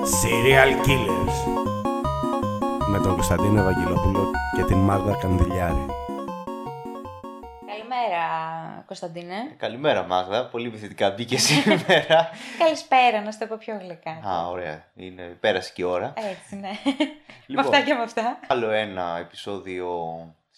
[0.00, 1.34] Serial Killers
[2.88, 5.86] με τον Κωνσταντίνο Ευαγγελόπουλο και την Μάγδα Κανδυλιάρη.
[7.66, 8.24] Καλημέρα,
[8.86, 9.34] Κωνσταντίνε.
[9.56, 12.30] Καλημέρα Μάγδα, πολύ επιθετικά μπήκε σήμερα.
[12.64, 14.10] Καλησπέρα, να στο πω πιο γλυκά.
[14.10, 14.84] Α, ωραία.
[14.94, 16.12] Είναι, πέρασε και η ώρα.
[16.16, 16.70] Έτσι, ναι.
[16.84, 17.06] με
[17.46, 17.64] Λοιπόν.
[17.64, 18.38] αυτά και με αυτά.
[18.46, 19.88] Άλλο ένα επεισόδιο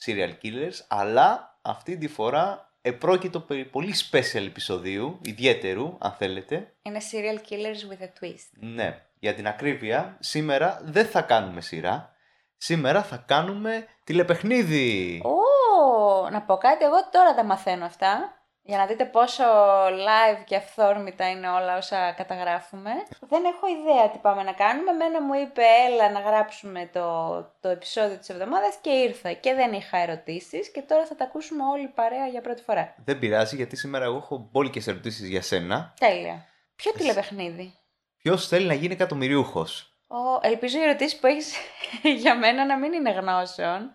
[0.04, 6.72] Serial Killers, αλλά αυτή τη φορά επρόκειτο περί πολύ special επεισοδίου, ιδιαίτερου αν θέλετε.
[6.82, 8.48] Είναι serial killers with a twist.
[8.52, 12.10] Ναι, για την ακρίβεια, σήμερα δεν θα κάνουμε σειρά.
[12.56, 15.22] Σήμερα θα κάνουμε τηλεπαιχνίδι.
[15.24, 18.41] Ω, να πω κάτι, εγώ τώρα τα μαθαίνω αυτά.
[18.64, 19.44] Για να δείτε πόσο
[19.86, 22.90] live και αυθόρμητα είναι όλα όσα καταγράφουμε.
[23.20, 24.92] Δεν έχω ιδέα τι πάμε να κάνουμε.
[24.92, 29.32] Μένα μου είπε έλα να γράψουμε το, το επεισόδιο της εβδομάδας και ήρθα.
[29.32, 32.94] Και δεν είχα ερωτήσεις και τώρα θα τα ακούσουμε όλοι παρέα για πρώτη φορά.
[33.04, 35.94] Δεν πειράζει γιατί σήμερα εγώ έχω μπόλικες ερωτήσεις για σένα.
[35.98, 36.44] Τέλεια.
[36.76, 37.74] Ποιο τηλεπαιχνίδι;
[38.22, 41.56] Ποιος θέλει να γίνει εκατομμυριούχος; Ω, ελπίζω οι ερωτήσεις που έχεις
[42.22, 43.90] για μένα να μην είναι γνώσεων.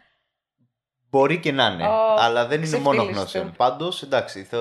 [1.10, 3.20] Μπορεί και να είναι, Ω, αλλά δεν είναι μόνο ξεφτύλιστο.
[3.20, 3.54] γνώσεων.
[3.58, 4.60] Πάντως, εντάξει, θα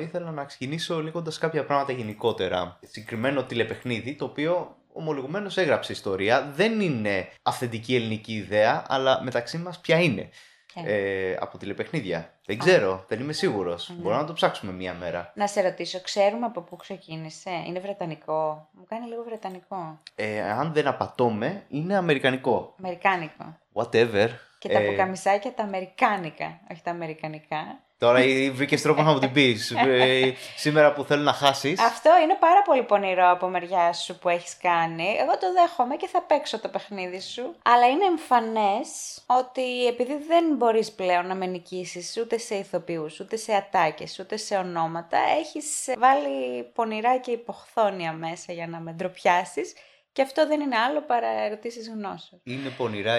[0.00, 2.78] ήθελα να ξεκινήσω λέγοντας κάποια πράγματα γενικότερα.
[2.82, 6.52] Συγκεκριμένο τηλεπαιχνίδι, το οποίο ομολογουμένως έγραψε ιστορία.
[6.54, 10.28] Δεν είναι αυθεντική ελληνική ιδέα, αλλά μεταξύ μας ποια είναι.
[10.72, 12.32] Ποια Ε, από τηλεπαιχνίδια.
[12.46, 13.88] Δεν ξέρω, δεν είμαι σίγουρος.
[13.88, 14.02] Ναι.
[14.02, 15.32] Μπορούμε να το ψάξουμε μία μέρα.
[15.34, 20.00] Να σε ρωτήσω, ξέρουμε από πού ξεκίνησε; Είναι βρετανικό; Μου κάνει λίγο βρετανικό.
[20.14, 22.74] Ε, αν δεν απατώμε, είναι αμερικανικό.
[22.78, 23.58] Αμερικάνικο.
[23.72, 24.28] Whatever.
[24.58, 27.80] Και τα Ε, πουκαμισάκια τα αμερικάνικα, όχι τα αμερικανικά.
[28.02, 28.20] Τώρα
[28.52, 29.74] βρήκες τρόπο να μου την πεις.
[30.64, 31.80] σήμερα που θέλω να χάσεις.
[31.80, 35.16] Αυτό είναι πάρα πολύ πονηρό από μεριά σου που έχεις κάνει.
[35.20, 37.54] Εγώ το δέχομαι και θα παίξω το παιχνίδι σου.
[37.62, 38.88] Αλλά είναι εμφανές
[39.26, 44.36] ότι επειδή δεν μπορείς πλέον να με νικήσεις ούτε σε ηθοποιούς, ούτε σε ατάκες, ούτε
[44.36, 45.66] σε ονόματα, έχεις
[45.98, 49.72] βάλει πονηρά και υποχθόνια μέσα για να με ντροπιάσεις.
[50.12, 52.40] Και αυτό δεν είναι άλλο παρά ερωτήσεις γνώσεως.
[52.44, 53.16] Είναι πονηρά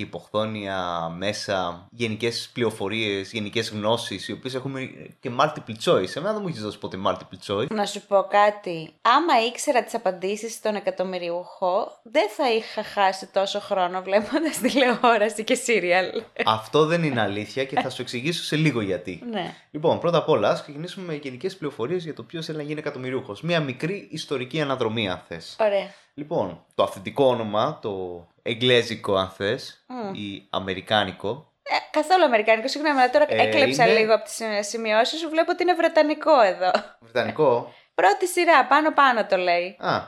[0.00, 4.90] και υποχθόνια μέσα, γενικές πληροφορίες, γενικές γνώσεις, οι οποίες έχουμε
[5.20, 6.16] και multiple choice.
[6.16, 7.66] Εμένα δεν μου έχεις δώσει ποτέ multiple choice.
[7.70, 8.92] Να σου πω κάτι.
[9.02, 15.54] Άμα ήξερα τις απαντήσεις στον εκατομμυριούχο, δεν θα είχα χάσει τόσο χρόνο βλέποντας τηλεόραση και
[15.54, 16.06] σύριαλ.
[16.44, 19.22] Αυτό δεν είναι αλήθεια και θα σου εξηγήσω σε λίγο γιατί.
[19.30, 19.54] ναι.
[19.70, 22.78] Λοιπόν, πρώτα απ' όλα, ας ξεκινήσουμε με γενικές πληροφορίες για το ποιος θέλει να γίνει
[22.78, 23.40] εκατομμυριούχος.
[23.42, 25.56] Μία μικρή ιστορική αναδρομή, αν θες.
[25.60, 25.90] Ωραία.
[26.14, 30.14] Λοιπόν, το αυθεντικό όνομα, το εγγλέζικο, αν θες, Μμ.
[30.14, 34.62] ή αμερικάνικο, Ε, καθόλου αμερικάνικο, συγγνώμη, αλλά τώρα Ε, έκλεψα είναι- λίγο από τις ε,
[34.62, 35.28] σημειώσεις σου.
[35.28, 36.70] Βλέπω ότι είναι βρετανικό εδώ.
[37.00, 37.74] βρετανικό.
[37.94, 39.76] Πρώτη σειρά, πάνω-πάνω το λέει.
[39.80, 39.98] Α,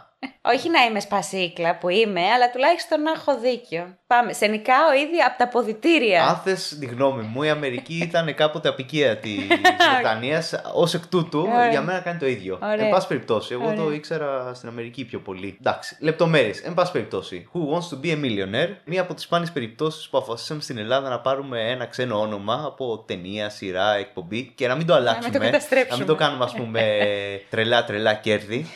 [0.45, 3.97] Όχι να είμαι σπασίκλα που είμαι, αλλά τουλάχιστον να έχω δίκιο.
[4.07, 4.33] Πάμε.
[4.33, 6.27] Σε νικάω ήδη από τα ποδητήρια.
[6.27, 9.35] Αν θες τη γνώμη μου, η Αμερική ήταν κάποτε απικία της
[9.95, 10.53] Βρετανίας.
[10.53, 11.69] Ω εκ τούτου, Ωραία.
[11.71, 12.59] για μένα κάνει το ίδιο.
[12.63, 12.85] Ωραία.
[12.85, 13.97] Εν πάση περιπτώσει, εγώ το Ωραία.
[13.97, 15.57] ήξερα στην Αμερική πιο πολύ.
[15.61, 16.59] Εντάξει, λεπτομέρειες.
[16.61, 20.19] Εν πάση περιπτώσει, Who wants to be a millionaire, μία από τις σπάνιες περιπτώσεις που
[20.19, 24.87] αποφασίσαμε στην Ελλάδα να πάρουμε ένα ξένο όνομα από ταινία, σειρά, εκπομπή και να μην
[24.87, 25.39] το αλλάξουμε.
[25.39, 25.91] καταστρέψουμε.
[25.91, 26.99] να μην το κάνουμε, ας πούμε,
[27.51, 28.67] τρελά τρελά κέρδη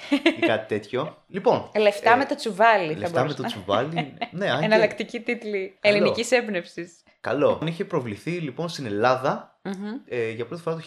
[0.40, 1.16] ή κάτι τέτοιο.
[1.36, 1.70] Λοιπόν.
[1.78, 2.92] Λεφτά ε, με το τσουβάλι.
[2.92, 3.36] θα Λεφτά με μπορούσα.
[3.36, 4.14] το τσουβάλι.
[4.30, 5.96] ναι, αν και- Εναλλακτική τίτλη Καλό.
[5.96, 7.02] ελληνικής έμπνευσης.
[7.20, 7.60] Καλό.
[7.66, 9.58] Είχε προβληθεί λοιπόν στην Ελλάδα
[10.08, 10.82] ε, για πρώτη φορά το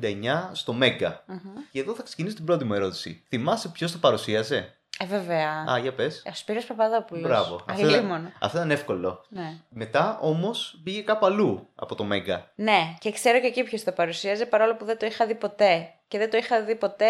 [0.00, 0.04] 1999
[0.52, 1.24] στο Μέγκα.
[1.72, 3.24] Και εδώ θα ξεκινήσω την πρώτη μου ερώτηση.
[3.28, 4.72] Θυμάσαι ποιος το παρουσίαζε.
[5.00, 5.64] Ε, βέβαια.
[5.72, 6.22] Α, για πες.
[6.26, 7.22] Ο Σπύρος Παπαδόπουλος.
[7.22, 7.60] Μπράβο.
[7.68, 8.32] Αυτό ήταν, Αλλήμον.
[8.40, 9.24] αυτό ήταν εύκολο.
[9.28, 9.52] Ναι.
[9.68, 12.50] Μετά όμως πήγε κάπου αλλού από το Μέγκα.
[12.54, 15.92] ναι, και ξέρω και εκεί ποιος το παρουσίαζε, παρόλο που δεν το είχα δει ποτέ.
[16.08, 17.06] Και δεν το είχα δει ποτέ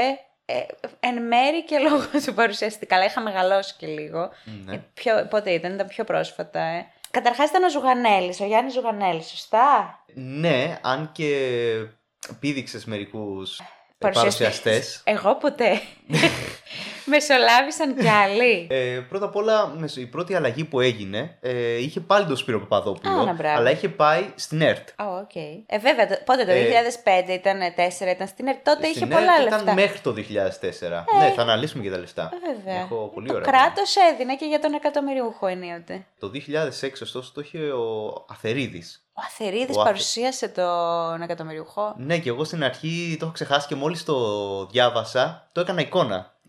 [0.50, 0.60] ε,
[1.00, 2.86] εν μέρει και λόγω του παρουσιαστή.
[2.86, 4.30] Καλά, είχα μεγαλώσει και λίγο.
[4.64, 4.74] Ναι.
[4.74, 6.86] Ε, πιο, πότε ήταν, ήταν πιο πρόσφατα, ε.
[7.10, 11.30] Καταρχάς ήταν ο Ζουγανέλης, ο Γιάννης Ζουγανέλης, σωστά; Ναι, αν και
[12.40, 13.60] πήδηξες μερικούς
[13.98, 14.38] Παρουσιαστές.
[14.38, 15.00] παρουσιαστές.
[15.04, 15.80] Εγώ ποτέ.
[17.10, 18.66] Μεσολάβησαν κι άλλοι.
[18.70, 22.58] Ε, πρώτα απ' όλα, μεσο- η πρώτη αλλαγή που έγινε ε, είχε πάλι τον Σπύρο
[22.60, 23.58] Παπαδόπουλο, Α, να, μπράβο.
[23.58, 24.88] αλλά είχε πάει στην ΕΡΤ.
[25.00, 25.34] Ω, οκ.
[25.36, 26.64] Ε, βέβαια, το- πότε το Ε,
[27.24, 28.64] 2005 ήταν 4, ήταν στην ΕΡΤ.
[28.64, 29.62] Τότε είχε Στην πολλά ΕΡΤ λεφτά.
[29.62, 31.04] ήταν μέχρι το 2004.
[31.18, 32.30] Ναι, θα αναλύσουμε και τα λεφτά.
[32.32, 32.80] Ε, Βέβαια.
[32.80, 33.46] Έχω πολύ το ωραία.
[33.50, 36.04] κράτος έδινε και για τον εκατομμυριούχο ενίοτε.
[36.18, 39.02] Το 2006, ωστόσο, το είχε ο Αθερίδης.
[39.12, 41.94] Ο Αθερίδης Ο Άθε- παρουσίασε τον εκατομμυριούχο.
[41.98, 44.16] Ναι, και εγώ στην αρχή το έχω ξεχάσει και μόλις το
[44.66, 45.97] διάβασα, το έκανα εικόνα.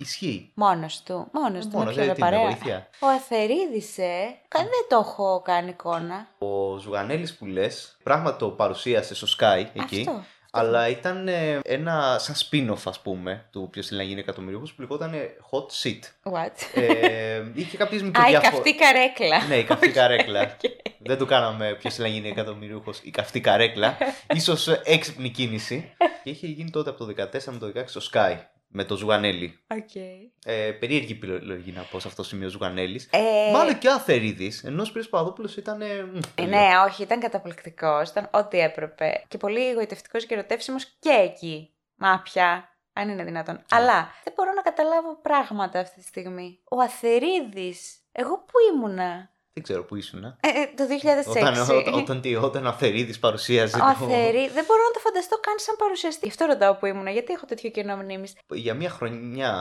[0.01, 0.51] Ισχύει.
[0.55, 1.27] Μόνος του.
[1.33, 1.77] Μόνος του.
[1.77, 2.41] Μόνος, με δεν ποιον την είναι παρέα.
[2.55, 2.87] βοήθεια.
[2.99, 4.17] Ο Αθερίδη, ε.
[4.47, 6.27] κα- Δεν το έχω κάνει εικόνα.
[6.37, 9.99] Ο Ζουγανέλης που λες, πράγματι το παρουσίασε στο ΣΚΑΪ εκεί.
[10.07, 10.23] Αυτό.
[10.51, 14.81] Αλλά ήταν ε, ένα σαν spin-off, ας πούμε, του ποιος θέλει να γίνει εκατομμυριούχος που
[14.81, 15.99] λεγόταν ε, Hot Seat.
[16.33, 18.49] What; ε, είχε κάποιες Α, η μικροδιαφορέ.
[18.51, 19.45] καυτή καρέκλα.
[19.47, 20.41] Ναι, η καυτή καρέκλα.
[20.43, 20.71] οκ.
[20.99, 23.97] Δεν το κάναμε ποιος θέλει να γίνει εκατομμυριούχος η καυτή καρέκλα.
[24.41, 25.93] so έξυπνη κίνηση.
[26.23, 28.37] και είχε γίνει τότε από το 14 με το 16 στο ΣΚΑΪ.
[28.71, 29.59] Με το Ζουγανέλη.
[29.67, 30.29] Okay.
[30.45, 33.09] Ε, περίεργη επιλογή να πω σε αυτό το σημείο Ζουγανέλης.
[33.11, 34.63] Ε, Μάλλον και ο Αθερίδης.
[34.63, 35.81] Ενώ ο Σπύρος Παπαδόπουλος ήταν.
[35.81, 36.49] ε, μ, Ε, τελείω.
[36.57, 38.09] ναι, όχι, ήταν καταπληκτικός.
[38.09, 39.23] Ήταν ό,τι έπρεπε.
[39.27, 41.73] Και πολύ εγωιτευτικός και ερωτεύσιμος και εκεί.
[41.95, 43.63] Μα πια, αν είναι δυνατόν.
[43.71, 46.59] Αλλά δεν μπορώ να καταλάβω πράγματα αυτή τη στιγμή.
[46.69, 47.97] Ο Αθερίδης.
[48.11, 50.23] Εγώ που ήμουνα; Δεν ξέρω που ήσουν.
[50.23, 51.29] Ε, ε, το 2006.
[51.29, 53.75] Όταν, όταν, όταν, τι, όταν ο Αθερίδης παρουσίαζε.
[53.75, 56.19] Ο το- Αθερή, δεν μπορώ να το φανταστώ καν σαν παρουσιαστή.
[56.25, 58.35] Γι' αυτό ρωτάω που ήμουνα, γιατί έχω τέτοιο κενό μνήμης.
[58.49, 59.53] Για μία χρονιά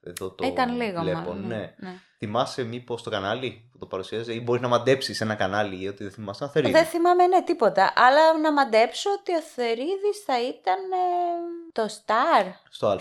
[0.00, 1.18] εδώ το Ήταν λίγο βλέπω.
[1.18, 1.46] μάλλον.
[1.46, 1.74] ναι.
[1.76, 2.00] ναι.
[2.18, 6.02] Θυμάσαι μήπως το κανάλι που το παρουσίαζε ή μπορείς να μαντέψεις ένα κανάλι ή ότι
[6.02, 7.92] δεν θυμάσαι τον Αθερίδη; Δεν θυμάμαι ναι τίποτα.
[7.96, 12.44] Αλλά να μαντέψω ότι ο Θερίδης θα ήταν ε, το Star.
[12.70, 12.96] Στο Α.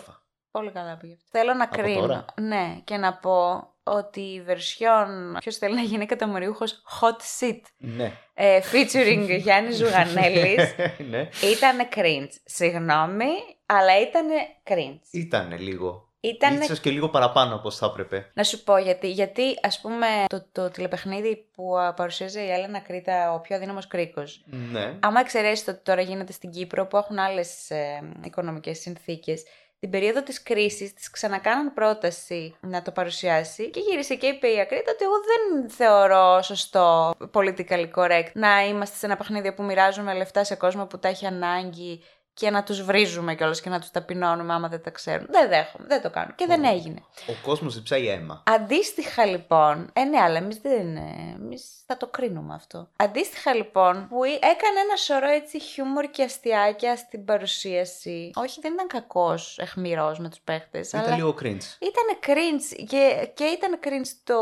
[0.52, 1.28] Πολύ καλά πήγε αυτό.
[1.32, 2.00] Θέλω να Από κρίνω.
[2.00, 7.60] τώρα; Ναι, και να πω ότι η βερσιόν Ποιος θέλει να γίνει καταμεριούχος Hot Seat
[7.78, 8.12] Ναι.
[8.34, 10.76] ε, featuring Γιάννη Ζουγανέλης
[11.10, 11.30] ναι.
[11.52, 12.30] ήταν cringe.
[12.46, 13.26] Συγγνώμη,
[13.66, 14.26] αλλά ήταν
[14.70, 15.00] cringe.
[15.12, 16.10] Ήτανε λίγο.
[16.20, 18.32] Ήταν Ίσως και λίγο παραπάνω από θα έπρεπε.
[18.34, 19.12] Να σου πω γιατί.
[19.12, 23.88] Γιατί, ας πούμε, το, το τηλεπαιχνίδι που α, παρουσίαζε η Έλενα Κρήτα, ο πιο αδύναμος
[23.88, 24.94] κρίκος, Ναι.
[25.00, 29.44] άμα εξαιρέσεις το ότι τώρα γίνεται στην Κύπρο που έχουν άλλες ε, οικονομικές συνθήκες,
[29.80, 34.60] την περίοδο της κρίσης της ξανακάναν πρόταση να το παρουσιάσει και γύρισε και είπε η
[34.60, 40.14] Ακρίτα ότι εγώ δεν θεωρώ σωστό politically correct να είμαστε σε ένα παιχνίδι που μοιράζουμε
[40.14, 42.04] λεφτά σε κόσμο που τα έχει ανάγκη
[42.36, 45.28] και να τους βρίζουμε κιόλας και να τους ταπεινώνουμε άμα δεν τα ξέρουν.
[45.30, 47.04] Δεν δέχομαι, δεν το κάνω και δεν έγινε.
[47.28, 48.44] Ο κόσμος διψάει αίμα.
[48.46, 52.88] Αντίστοιχα λοιπόν, ε ναι, αλλά εμείς δεν, ε, εμείς θα το κρίνουμε αυτό.
[52.96, 58.32] Αντίστοιχα λοιπόν, που εί- έκανε ένα σωρό έτσι χιούμορ και αστιάκια στην παρουσίαση.
[58.36, 61.66] Όχι, δεν ήταν κακός εχμηρός με τους παίχτες, Ήταν αλλά λίγο cringe.
[61.80, 64.40] ήταν cringe και, και ήταν cringe το,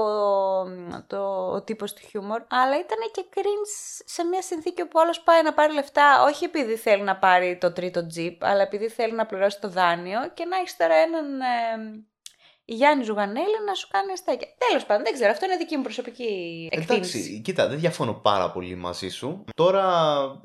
[1.07, 5.43] το, ο τύπος του χιούμορ, αλλά ήταν και cringe σε μια συνθήκη όπου άλλος πάει
[5.43, 9.25] να πάρει λεφτά, όχι επειδή θέλει να πάρει το τρίτο τζιπ, αλλά επειδή θέλει να
[9.25, 12.03] πληρώσει το δάνειο και να έχεις τώρα έναν ε,
[12.65, 14.47] Γιάννη Ζουγανέλη να σου κάνει αστάκια.
[14.67, 17.17] Τέλος πάντων, δεν ξέρω, αυτό είναι δική μου προσωπική εκτίμηση.
[17.17, 19.43] Εντάξει, κοίτα, δεν διαφωνώ πάρα πολύ μαζί σου.
[19.55, 19.85] Τώρα,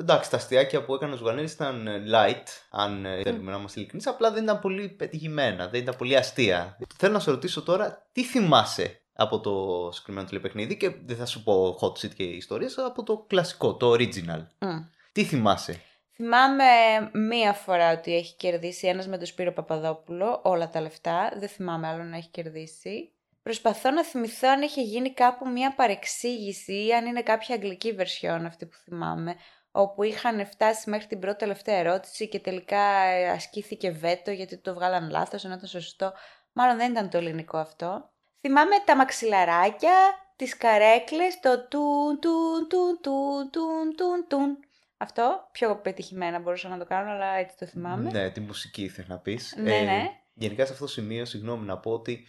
[0.01, 3.81] εντάξει, τα αστιάκια που έκανε ο Ζουγανέλης ήταν ε, light, αν ε, θέλουμε να είμαστε
[3.81, 6.79] ειλικρινείς, απλά δεν ήταν πολύ πετυχημένα, δεν ήταν πολύ αστεία.
[6.97, 11.43] Θέλω να σε ρωτήσω τώρα, τι θυμάσαι από το συγκεκριμένο τηλεπαιχνίδι και δεν θα σου
[11.43, 14.47] πω hot seat και ιστορίες, από το κλασικό, το original.
[14.59, 14.79] Μμ.
[15.13, 15.83] Τι θυμάσαι;
[16.23, 16.65] Θυμάμαι
[17.13, 21.33] μία φορά ότι έχει κερδίσει ένας με τον Σπύρο Παπαδόπουλο όλα τα λεφτά.
[21.37, 23.13] Δεν θυμάμαι άλλο να έχει κερδίσει.
[23.43, 28.47] Προσπαθώ να θυμηθώ αν είχε γίνει κάπου μία παρεξήγηση ή αν είναι κάποια αγγλική βερσιόν
[28.47, 29.37] αυτή που θυμάμαι,
[29.71, 34.75] όπου είχαν φτάσει μέχρι την πρώτη τελευταία ερώτηση και τελικά ε, ασκήθηκε βέτο γιατί το
[34.75, 36.13] βγάλαν λάθος, ενώ ήταν σωστό.
[36.53, 38.11] Μάλλον δεν ήταν το ελληνικό αυτό.
[38.41, 39.95] Θυμάμαι τα μαξιλαράκια,
[40.37, 44.68] τις καρέκλες, το τουν τουν τουν τουν τουν τουν τουν.
[45.01, 48.11] Αυτό πιο πετυχημένα μπορούσα να το κάνω, αλλά έτσι το θυμάμαι.
[48.11, 49.55] Ναι, τη μουσική ήθελα να πεις.
[49.57, 50.11] Ναι, ναι.
[50.35, 52.27] Γενικά σε αυτό το σημείο, συγγνώμη να πω ότι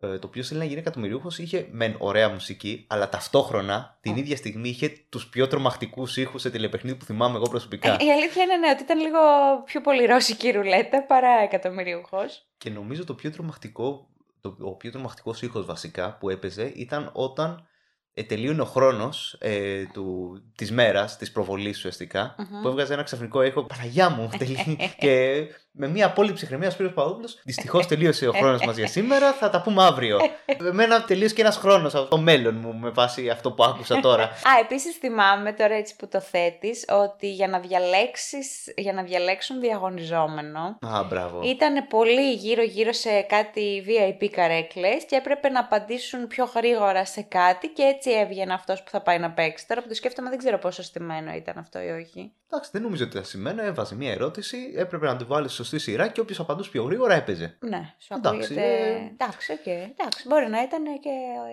[0.00, 4.16] ε, το ποιο θέλει να γίνει εκατομμυρίουχο είχε μεν ωραία μουσική, αλλά ταυτόχρονα την Ω.
[4.16, 7.92] ίδια στιγμή είχε τους πιο τρομακτικούς ήχους σε τηλεπαιχνίδι που θυμάμαι εγώ προσωπικά.
[7.92, 9.18] Ε, η αλήθεια είναι ναι, ότι ήταν λίγο
[9.64, 12.46] πιο πολύ ρώσικη ρουλέτα παρά εκατομμυρίουχος.
[12.58, 14.08] Και νομίζω το πιο τρομακτικό,
[14.40, 17.66] το, ο πιο τρομακτικός ήχος βασικά που έπαιζε ήταν όταν
[18.14, 22.62] ε, τελείωνε ο χρόνος ε, του, της μέρας, της προβολής ουσιαστικά, Μμμ.
[22.62, 25.42] που έβγαζε ένα ξαφνικό ήχο «Παναγιά μου!» τελεί- και
[25.74, 29.50] με μια απόλυτη ψυχραιμία ο Σπύρος Παπαδόπουλος «Δυστυχώς τελείωσε ο χρόνος μας για σήμερα, θα
[29.50, 30.18] τα πούμε αύριο».
[30.68, 34.22] Εμένα τελείωσε και ένας χρόνος από το μέλλον μου με βάση αυτό που άκουσα τώρα.
[34.50, 39.60] Α, επίσης θυμάμαι τώρα έτσι που το θέτεις ότι για να, διαλέξεις, για να διαλέξουν
[39.60, 41.40] διαγωνιζόμενο Α, μπράβο.
[41.44, 47.68] ήταν πολύ γύρω-γύρω σε κάτι VIP καρέκλες και έπρεπε να απαντήσουν πιο γρήγορα σε κάτι
[47.68, 49.66] και έτσι έβγαινε αυτός που θα πάει να παίξει.
[49.68, 52.32] Τώρα που το σκέφτομαι δεν ξέρω πόσο στημένο ήταν αυτό ή όχι.
[52.50, 53.62] Εντάξει, δεν νομίζω ότι ήταν στημένο.
[53.62, 57.14] Έβαζε μια ερώτηση, έπρεπε να τη βάλει στη σωστή σειρά και όποιος απαντούσε πιο γρήγορα
[57.14, 57.56] έπαιζε.
[57.60, 58.60] Ναι, σου Εντάξει, ακούγεται...
[58.66, 59.10] ε.
[59.12, 59.66] Εντάξει, οκ.
[59.66, 61.10] Εντάξει, μπορεί να ήταν και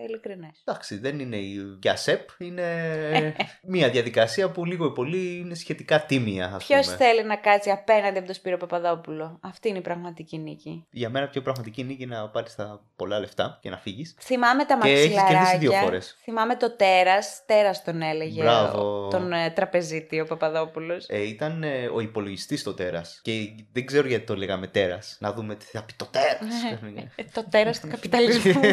[0.07, 0.61] ειλικρινές.
[0.65, 2.63] Εντάξει, δεν είναι η- για ΑΣΕΠ, είναι
[3.73, 6.97] μια διαδικασία που λίγο ή πολύ είναι σχετικά τίμια, ας Ποιος πούμε.
[6.97, 10.85] θέλει να κάτσει απέναντι από τον Σπύρο Παπαδόπουλο; Αυτή είναι η πραγματική νίκη.
[10.91, 14.15] Για μένα πιο πραγματική νίκη είναι να πάρεις τα πολλά λεφτά και να φύγεις.
[14.19, 15.37] Θυμάμαι τα Και έχεις μαξιλαράκια.
[15.37, 16.17] κερδίσει δύο φορές.
[16.41, 17.41] Θυμάμαι το τέρας.
[17.45, 18.41] Τέρας τον έλεγε.
[18.41, 19.05] Μπράβο.
[19.05, 21.05] ο- Τον ε, τραπεζίτη ο Παπαδόπουλος.
[21.09, 23.31] Ε, ήταν ε, ο υπολογιστής στο τέρας και
[23.71, 25.17] δεν ξέρω γιατί το λέγαμε τέρας.
[25.19, 26.55] Να δούμε τι θα πει το τέρας.
[27.15, 28.53] Ε, το τέρας του καπιταλισμού.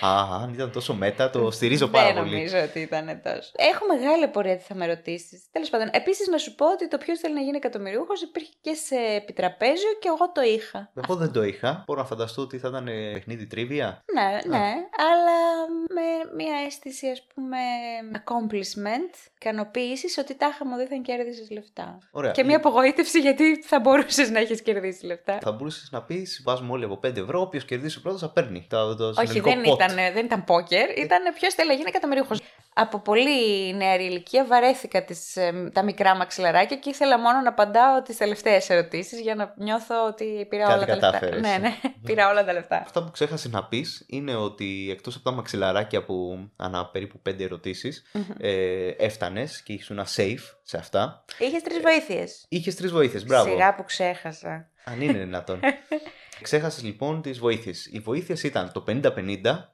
[0.00, 2.34] Α, αν ήταν τόσο μέτα, το στηρίζω πάρα Δεν πολύ.
[2.34, 3.50] νομίζω ότι ήταν τόσο.
[3.56, 5.42] Έχω μεγάλη απορία τι θα με ρωτήσει.
[5.52, 8.74] Τέλος πάντων, επίσης να σου πω ότι το ποιος θέλει να γίνει εκατομμυρίουχο υπήρχε και
[8.74, 10.90] σε επιτραπέζιο και εγώ το είχα.
[10.94, 11.84] Εγώ δεν το είχα.
[11.86, 14.02] Μπορώ να φανταστώ ότι θα ήταν ε, παιχνίδι τρίβια.
[14.14, 14.66] Ναι, ναι,
[15.08, 15.38] αλλά
[15.94, 17.58] με μια αίσθηση ας πούμε
[18.12, 21.98] accomplishment, ικανοποίησης ότι τάχα μου δεν θα κέρδισες λεφτά.
[22.10, 22.30] Ωραία.
[22.30, 25.38] Και μια απογοήτευση γιατί θα μπορούσες να έχεις κερδίσει λεφτά.
[25.42, 27.40] Θα μπορούσες να πεις: Βάζουμε όλοι από 5 ευρώ.
[27.40, 28.66] Όποιος κερδίσει πρώτος θα παίρνει.
[28.68, 29.89] Το, το Όχι, συνολικό δεν pot.
[29.92, 32.34] Ήταν, δεν ήταν πόκερ, ήταν ποιο θέλει να γίνει εκατομμυρίουχο.
[32.74, 38.02] Από πολύ νεαρή ηλικία βαρέθηκα τις, ε, τα μικρά μαξιλαράκια και ήθελα μόνο να απαντάω
[38.02, 41.10] τις τελευταίες ερωτήσεις για να νιώθω ότι πήρα Κάτι όλα τα λεφτά.
[41.10, 41.40] κατάφερες.
[41.40, 41.74] Ναι, ναι,
[42.06, 42.76] πήρα όλα τα λεφτά.
[42.76, 47.40] Αυτά που ξέχασε να πεις είναι ότι εκτός από τα μαξιλαράκια που ανά περίπου 5
[47.40, 48.02] ερωτήσεις
[48.38, 51.24] ε, έφτανες και ήσουν ένα safe σε αυτά.
[51.38, 52.44] Είχες τρεις βοήθειες.
[52.48, 53.24] Είχες τρεις βοήθειες.
[53.24, 53.50] Μπράβο.
[53.50, 54.68] Σιγά που ξέχασα.
[54.84, 55.60] Αν είναι δυνατόν.
[56.42, 57.86] Ξέχασες λοιπόν τις βοήθειες.
[57.92, 59.00] Οι βοήθειε ήταν το 50-50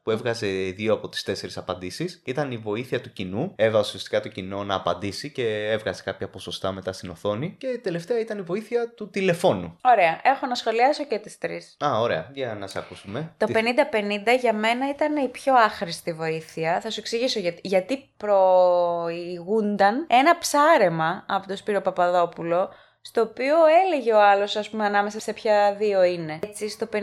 [0.03, 0.47] που έβγαζε
[0.77, 2.23] δύο από τις τέσσερις απαντήσεις.
[2.25, 3.53] Ήταν η βοήθεια του κοινού.
[3.57, 7.55] Έβαζε ουσιαστικά το κοινό να απαντήσει και έβγαζε κάποια ποσοστά μετά στην οθόνη.
[7.59, 9.79] Και τελευταία ήταν η βοήθεια του τηλεφώνου.
[9.85, 11.77] Ωραία, έχω να σχολιάσω και τις τρεις.
[11.85, 12.31] Α, ωραία.
[12.35, 13.33] Για να σε ακούσουμε.
[13.37, 16.81] Το Τι- 50-50 για μένα ήταν η πιο άχρηστη βοήθεια.
[16.81, 17.61] Θα σου εξηγήσω γιατί.
[17.63, 22.69] Γιατί προηγούνταν ένα ψάρεμα από τον Σπύρο Παπαδόπουλο,
[23.09, 26.39] στο οποίο έλεγε ο άλλος, ας πούμε, ανάμεσα σε ποια δύο είναι.
[26.43, 26.99] Έτσι, στο 50-50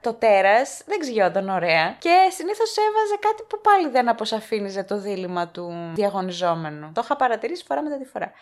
[0.00, 5.48] το τέρας δεν ξυγιόταν ωραία και συνήθως έβαζε κάτι που πάλι δεν αποσαφήνιζε το δίλημα
[5.48, 6.90] του διαγωνιζόμενου.
[6.94, 8.32] Το είχα παρατηρήσει φορά μετά τη φορά.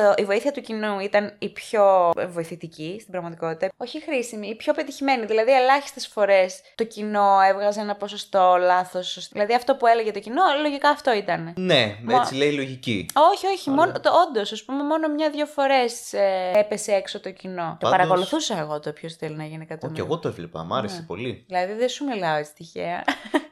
[0.00, 3.68] Το, η βοήθεια του κοινού ήταν η πιο βοηθητική στην πραγματικότητα.
[3.76, 5.26] Όχι χρήσιμη, η πιο πετυχημένη.
[5.26, 9.28] Δηλαδή, ελάχιστες φορές το κοινό έβγαζε ένα ποσοστό λάθος.
[9.32, 11.52] Δηλαδή, αυτό που έλεγε το κοινό, λογικά αυτό ήταν.
[11.56, 13.06] Ναι, Μα- έτσι λέει η λογική.
[13.32, 17.54] Όχι, όχι, μόνο, το, όντως, ας πούμε, μόνο μια-δυο φορές ε, έπεσε έξω το κοινό.
[17.70, 20.04] Το Πάντως- παρακολουθούσα εγώ το ποιος θέλει να γίνει Όχι, εκατομμύριο.
[20.04, 20.62] εγώ το έβλεπα.
[20.64, 21.06] Μ' άρεσε Ναι.
[21.06, 21.44] πολύ.
[21.46, 23.04] Δηλαδή, δεν σου μιλάω έτσι τυχαία.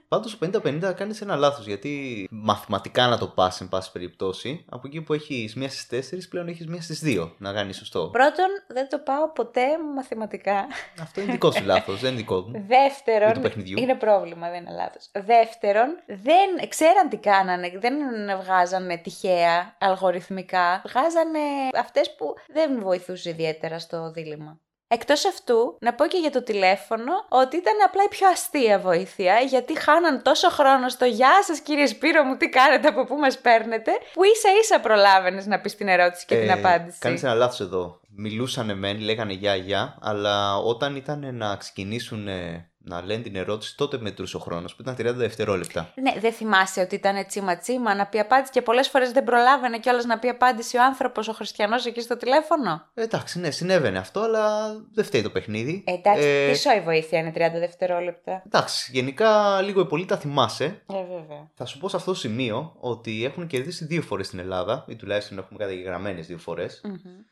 [0.09, 4.87] Πάντως το 50-50 κάνεις ένα λάθος γιατί μαθηματικά να το πας, εν πάση περιπτώσει, από
[4.87, 8.09] εκεί που έχεις μία στις 4, πλέον έχεις μία στις 2 να κάνεις σωστό.
[8.13, 10.67] Πρώτον, δεν το πάω ποτέ μαθηματικά.
[11.03, 12.53] Αυτό είναι δικό σου λάθος, δεν είναι δικό μου.
[12.55, 13.79] Ή Δεύτερον, του παιχνιδιού.
[13.81, 15.11] είναι πρόβλημα, δεν είναι λάθος.
[15.13, 17.95] Δεύτερον, δεν ξέραν τι κάνανε, δεν
[18.43, 20.83] βγάζανε τυχαία, αλγοριθμικά.
[20.89, 21.39] Βγάζανε
[21.79, 24.59] αυτές που δεν βοηθούσε ιδιαίτερα στο δίλημα.
[24.97, 29.35] Εκτός αυτού, να πω και για το τηλέφωνο ότι ήταν απλά η πιο αστεία βοήθεια,
[29.41, 33.39] γιατί χάναν τόσο χρόνο στο «Γεια σας κύριε Σπύρο μου, τι κάνετε, από πού μας
[33.39, 36.99] παίρνετε», που ίσα ίσα προλάβαινες να πεις την ερώτηση και την απάντηση.
[36.99, 38.01] Κάνεις Ε, ένα λάθος εδώ.
[38.17, 43.77] Μιλούσανε μεν, λέγανε γεια, γεια, αλλά όταν ήταν να ξεκινήσουν ε, να λένε την ερώτηση,
[43.77, 45.93] τότε μετρούσε ο χρόνος που ήταν 30 δευτερόλεπτα.
[45.95, 49.79] Ναι, δεν θυμάσαι ότι ήταν τσίμα τσίμα να πει απάντηση και πολλές φορές δεν προλάβαινε
[49.79, 53.99] κιόλας να πει απάντηση ο άνθρωπος, ο χριστιανός εκεί στο τηλέφωνο; Ε, εντάξει, ναι, συνέβαινε
[53.99, 55.85] αυτό, αλλά δεν φταίει το παιχνίδι.
[55.87, 58.43] Ε, εντάξει, Ε, τι σόι βοήθεια είναι 30 δευτερόλεπτα.
[58.47, 60.65] εντάξει, γενικά λίγο ή πολύ τα θυμάσαι.
[60.65, 61.51] Ε, βέβαια.
[61.55, 64.97] Θα σου πω σε αυτό το σημείο ότι έχουν κερδίσει δύο φορές στην Ελλάδα, ή
[64.97, 66.81] τουλάχιστον έχουμε καταγεγραμμένες δύο φορές.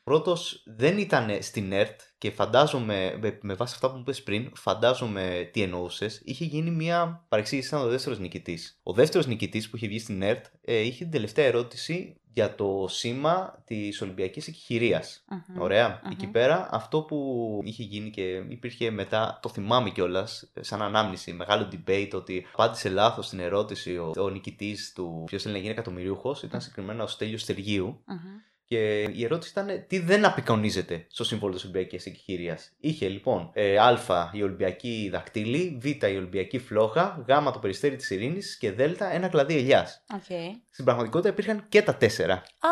[0.04, 4.50] Πρώτος δεν ήταν στην ΕΡΤ και φαντάζομαι, με, με βάση αυτά που μου είπες πριν,
[4.54, 6.22] φαντάζομαι τι εννοούσες.
[6.24, 8.80] Είχε γίνει μια παρεξήγηση, ήταν ο δεύτερος νικητής.
[8.82, 12.86] Ο δεύτερος νικητής που είχε βγει στην ΕΡΤ ε, είχε την τελευταία ερώτηση για το
[12.88, 15.24] σήμα της Ολυμπιακής Εκχειρίας.
[15.58, 16.00] Ωραία.
[16.04, 16.10] Μμμ.
[16.10, 21.68] Εκεί πέρα αυτό που είχε γίνει και υπήρχε μετά, το θυμάμαι κιόλας, σαν ανάμνηση, μεγάλο
[21.72, 26.42] debate ότι απάντησε λάθος στην ερώτηση ο, ο νικητής του ποιος θέλει να γίνει εκατομμυριούχος,
[26.42, 28.04] ήταν συγκεκριμένα ο Στέλιος Στεργίου.
[28.72, 32.58] Και η ερώτηση ήταν τι δεν απεικονίζεται στο σύμβολο της Ολυμπιακής Εκεχειρίας.
[32.78, 38.10] Είχε λοιπόν ε, Α οι Ολυμπιακοί δακτύλιοι, Β η Ολυμπιακή φλόγα, Γ το περιστέρι της
[38.10, 38.80] Ειρήνης και Δ
[39.12, 40.04] ένα κλαδί ελιάς.
[40.14, 40.24] Οκ.
[40.70, 42.34] Στην πραγματικότητα υπήρχαν και τα τέσσερα.
[42.34, 42.68] Α,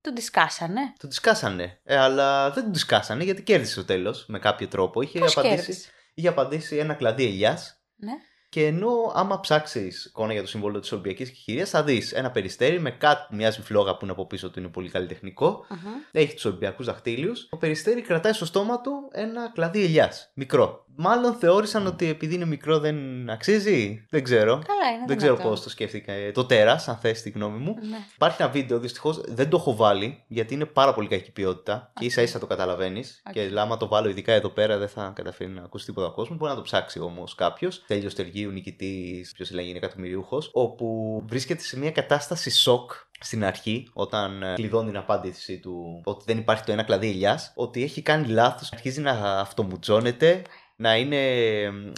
[0.00, 0.80] του δισκάσανε.
[0.98, 1.80] Τον δισκάσανε.
[1.84, 5.02] Ε, αλλά δεν τον δισκάσανε γιατί κέρδισε στο τέλος με κάποιο τρόπο.
[5.02, 7.82] Είχε Πώς απαντήσει, κέρδισε; είχε απαντήσει ένα κλαδί ελιάς.
[7.96, 8.12] Ναι.
[8.54, 12.80] Και ενώ άμα ψάξεις εικόνα για το σύμβολο της Ολυμπιακής Εκεχειρίας, θα δεις ένα περιστέρι
[12.80, 15.66] με κάτι που μοιάζει φλόγα που είναι από πίσω του είναι πολύ καλλιτεχνικό.
[15.68, 15.78] Μμμ.
[16.12, 17.48] Έχει τους Ολυμπιακούς δακτύλιους.
[17.50, 20.30] Το περιστέρι κρατάει στο στόμα του ένα κλαδί ελιάς.
[20.34, 20.84] Μικρό.
[20.96, 24.06] Μάλλον θεώρησαν ότι επειδή είναι μικρό δεν αξίζει.
[24.10, 24.50] Δεν ξέρω.
[24.52, 25.04] Καλά είναι.
[25.06, 25.52] Δεν ξέρω δυνατόν.
[25.54, 26.12] πώς το σκέφτηκα.
[26.12, 27.74] ε, Το τέρας, αν θες τη γνώμη μου.
[27.90, 27.96] Ναι.
[28.14, 32.04] Υπάρχει ένα βίντεο, δυστυχώς δεν το έχω βάλει γιατί είναι πάρα πολύ κακή ποιότητα και
[32.04, 32.10] Οκ.
[32.10, 33.22] ίσα ίσα το καταλαβαίνεις.
[33.26, 33.32] Οκ.
[33.32, 36.38] Και άμα το βάλω ειδικά εδώ πέρα δεν θα καταφέρει να ακούσει τίποτα ο κόσμος.
[36.38, 37.84] Μπορεί να το ψάξει όμως κάποιος.
[37.86, 40.42] Τέλειος Τεργίου, νικητής, ποιος λέγει είναι εκατομμυρίουχο.
[40.52, 46.24] Όπου βρίσκεται σε μια κατάσταση σοκ στην αρχή, όταν ε, κλειδώνει την απάντηση του ότι
[46.26, 50.42] δεν υπάρχει το ένα κλαδί ελιά, ότι έχει κάνει λάθος, αρχίζει να αυτομουτζώνεται
[50.76, 51.18] να είναι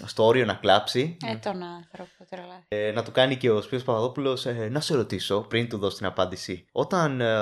[0.04, 1.16] στο όριο να κλάψει.
[1.26, 2.64] Ε, τον άνθρωπο, τρελά.
[2.68, 5.96] Ε, να του κάνει και ο Σπύρος Παπαδόπουλος ε, να σε ρωτήσω πριν του δώσει
[5.96, 6.66] την απάντηση.
[6.72, 7.34] Όταν ε,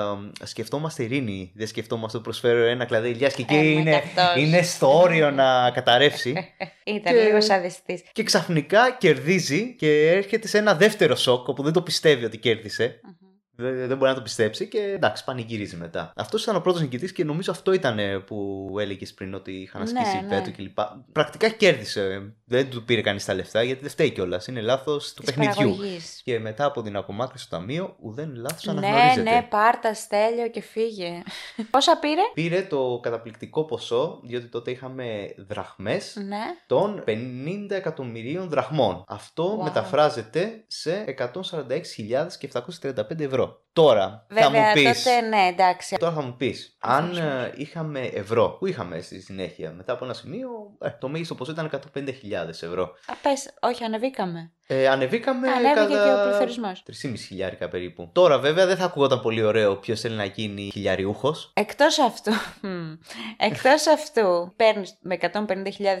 [0.43, 4.19] σκεφτόμαστε ειρήνη, δεν σκεφτόμαστε ότι προσφέρω ένα κλαδί ηλιάς και εκεί Ε, μα είναι, κι
[4.19, 4.43] αυτός.
[4.43, 6.29] είναι στο όριο να καταρρεύσει.
[6.85, 8.03] Ήταν Και- λίγο σαδιστής.
[8.11, 12.99] και ξαφνικά κερδίζει και έρχεται σε ένα δεύτερο σοκ όπου δεν το πιστεύει ότι κέρδισε.
[13.55, 16.11] Δεν, δεν μπορεί να το πιστέψει και εντάξει, πανηγυρίζει μετά.
[16.15, 19.81] Αυτός ήταν ο πρώτος νικητής και νομίζω αυτό ήταν ε, που έλεγες πριν ότι είχαν
[19.91, 20.27] Ναι, ασκήσει ναι.
[20.27, 20.77] βέτο κλπ.
[21.11, 22.33] Πρακτικά κέρδισε.
[22.45, 24.47] Δεν του πήρε κανείς τα λεφτά γιατί δεν φταίει κιόλας.
[24.47, 25.69] Είναι λάθος του Της παιχνιδιού.
[25.69, 26.21] παραγωγής.
[26.23, 29.21] Και μετά από την απομάκρυνση του ταμείου, ουδέν λάθος Ναι, αναγνωρίζεται.
[29.29, 31.21] ναι, πάρτα στέλιο και φύγε.
[31.71, 36.41] Πόσα πήρε; Πήρε το καταπληκτικό ποσό, διότι τότε είχαμε δραχμές, Ναι.
[36.67, 39.03] των 50 εκατομμυρίων δραχμών.
[39.07, 39.63] Αυτό Wow.
[39.63, 43.44] μεταφράζεται σε 146.735 ευρώ.
[43.75, 45.03] Τώρα θα Βέβαια, μου πεις...
[45.03, 45.95] τότε ναι, εντάξει.
[45.95, 49.93] Τώρα θα μου πεις, Θα αν μου ε, είχαμε ευρώ, που είχαμε στη συνέχεια, μετά
[49.93, 50.49] από ένα σημείο,
[50.81, 52.09] ε, το μέγιστο ποσό ήταν 150.000
[52.47, 52.83] ευρώ.
[52.83, 54.51] Α, πες, όχι, ανεβήκαμε.
[54.67, 55.87] Ε, ανεβήκαμε Ανέβηκε κατά...
[55.87, 56.83] και ο πληθωρισμός.
[57.03, 58.09] 3,5 χιλιάρικα περίπου.
[58.13, 61.51] Τώρα βέβαια δεν θα ακούγονταν πολύ ωραίο ποιος θέλει να γίνει χιλιαριούχος.
[61.53, 62.93] Εκτός αυτού, μμ,
[63.37, 65.31] εκτός αυτού, παίρνεις με 150.000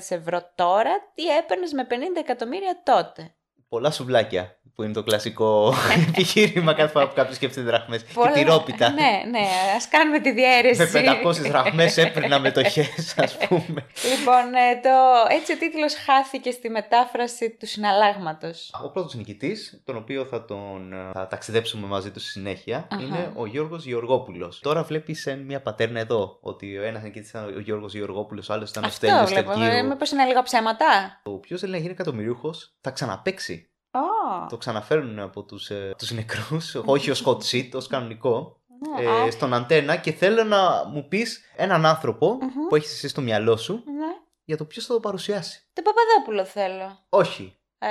[0.09, 3.34] ευρώ τώρα, τι έπαιρνες με 50 εκατομμύρια τότε;
[3.69, 5.73] Πολλά σουβλάκια, που είναι το κλασικό
[6.09, 8.03] επιχείρημα κάθε φορά που κάποιος σκέφτεται δραχμές.
[8.03, 8.89] Και Πολλά- τυρόπιτα.
[8.89, 9.45] Ναι, ναι,
[9.75, 10.81] ας κάνουμε τη διαίρεση.
[10.81, 10.89] Με
[11.25, 13.85] 500 δραχμές έπαιρνα μετοχές, ας πούμε.
[14.17, 14.89] Λοιπόν, ε, το,
[15.35, 18.71] έτσι ο τίτλος χάθηκε στη μετάφραση του συναλλάγματος.
[18.83, 23.03] Ο πρώτος νικητής, τον οποίο θα τον ε, θα ταξιδέψουμε μαζί του στη συνέχεια, Αχα.
[23.03, 24.59] είναι ο Γιώργος Γεωργόπουλος.
[24.59, 28.53] Τώρα βλέπεις εν μια πατέρνα εδώ, ότι ο ένας νικητής ήταν ο Γιώργος Γεωργόπουλος, ο
[28.53, 29.51] άλλος ήταν ο Αυτό Στέλιος βλέπω.
[29.51, 29.87] Ε, Τερκύρου.
[29.87, 31.21] Μήπως είναι λίγα ψέματα.
[31.23, 33.64] Ο οποίος θέλει να γίνει εκατομμυρίουχος, θα ξαναπαίξει.
[33.99, 38.59] Ω, Το ξαναφέρουν από τους, ε, τους νεκρούς, όχι ως hot seat, ως κανονικό,
[38.97, 42.67] ναι, ε, α, στον αντένα και θέλω να μου πεις έναν άνθρωπο Μμμ.
[42.69, 44.05] που έχεις εσύ στο μυαλό σου ναι.
[44.45, 45.61] για το ποιος θα το παρουσιάσει.
[45.73, 46.99] Το Παπαδόπουλο θέλω.
[47.09, 47.87] Όχι, Ε,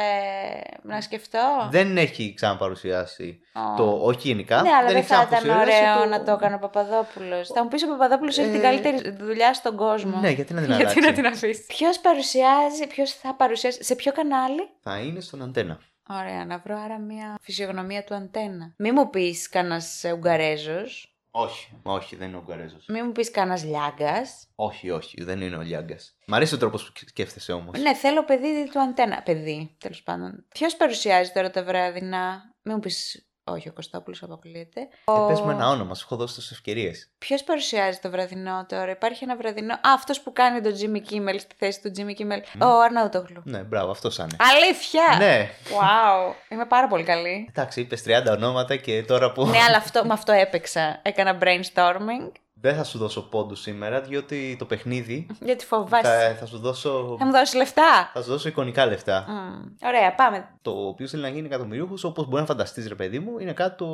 [0.82, 1.68] να σκεφτώ.
[1.70, 3.74] δεν έχει ξαναπαρουσιάσει Ω.
[3.76, 4.62] το όχι γενικά.
[4.62, 7.48] Ναι, αλλά δεν έχει θα ήταν ξαναπαρουσιάσει ωραίο να το έκανε ο Παπαδόπουλος.
[7.48, 10.20] Θα μου πεις ο Παπαδόπουλος έχει την Ε, καλύτερη δουλειά στον κόσμο.
[10.20, 13.94] Ναι, γιατί να την Γιατί αλλάξει; να την αφήσει; Ποιος παρουσιάζει, ποιος θα παρουσιάσει, σε
[13.94, 15.78] ποιο κανάλι; Θα είναι στον αντένα.
[16.08, 18.74] Ωραία, να βρω άρα μια φυσιογνωμία του αντένα.
[18.76, 21.08] Μη μου πεις κανένας Ουγγαρέζος.
[21.30, 22.86] Όχι, όχι, δεν είναι ο Ουγγαρέζος.
[22.88, 24.46] Μη μου πεις κανένας Λιάγκας.
[24.54, 26.16] Όχι, όχι, δεν είναι ο Λιάγκας.
[26.26, 27.80] Μ' αρέσει ο τρόπος που σκέφτεσαι όμως.
[27.80, 29.22] Ναι, θέλω παιδί του αντένα.
[29.22, 30.44] Παιδί, τέλος πάντων.
[30.48, 32.54] Ποιος παρουσιάζει τώρα τα βραδινά.
[32.62, 33.28] Μη μου πεις.
[33.46, 34.80] Όχι, ο Κωστόπουλος αποκλείεται.
[34.80, 37.08] Ε, πες μου ένα όνομα, σου έχω δώσει τόσες ευκαιρίες.
[37.18, 39.72] Ποιος παρουσιάζει το βραδινό τώρα, υπάρχει ένα βραδινό.
[39.74, 42.40] Α, αυτός που κάνει τον Jimmy Kimmel στη θέση του Jimmy Kimmel.
[42.62, 43.42] Ο Αρναούτογλου.
[43.44, 44.36] Ναι, μπράβο, αυτός είναι.
[44.38, 45.16] Αλήθεια!
[45.18, 46.34] Ναι, Wow!
[46.48, 47.46] Είμαι πάρα πολύ καλή.
[47.48, 49.46] εντάξει, είπες 30 ονόματα και τώρα που.
[49.46, 50.98] ναι, αλλά αυτό, με αυτό έπαιξα.
[51.02, 52.32] Έκανα brainstorming.
[52.64, 56.28] Δεν θα σου δώσω πόντους σήμερα, διότι το παιχνίδι Γιατί φοβάσαι.
[56.28, 57.16] θα, θα σου δώσω.
[57.18, 58.10] Θα μου δώσεις λεφτά.
[58.12, 59.24] Θα σου δώσω εικονικά λεφτά.
[59.28, 60.48] Μμ, Ωραία, πάμε.
[60.62, 63.76] Το οποίο θέλει να γίνει εκατομμυρίουχος, όπως μπορεί να φανταστείς, ρε παιδί μου, είναι κάτι
[63.76, 63.86] το,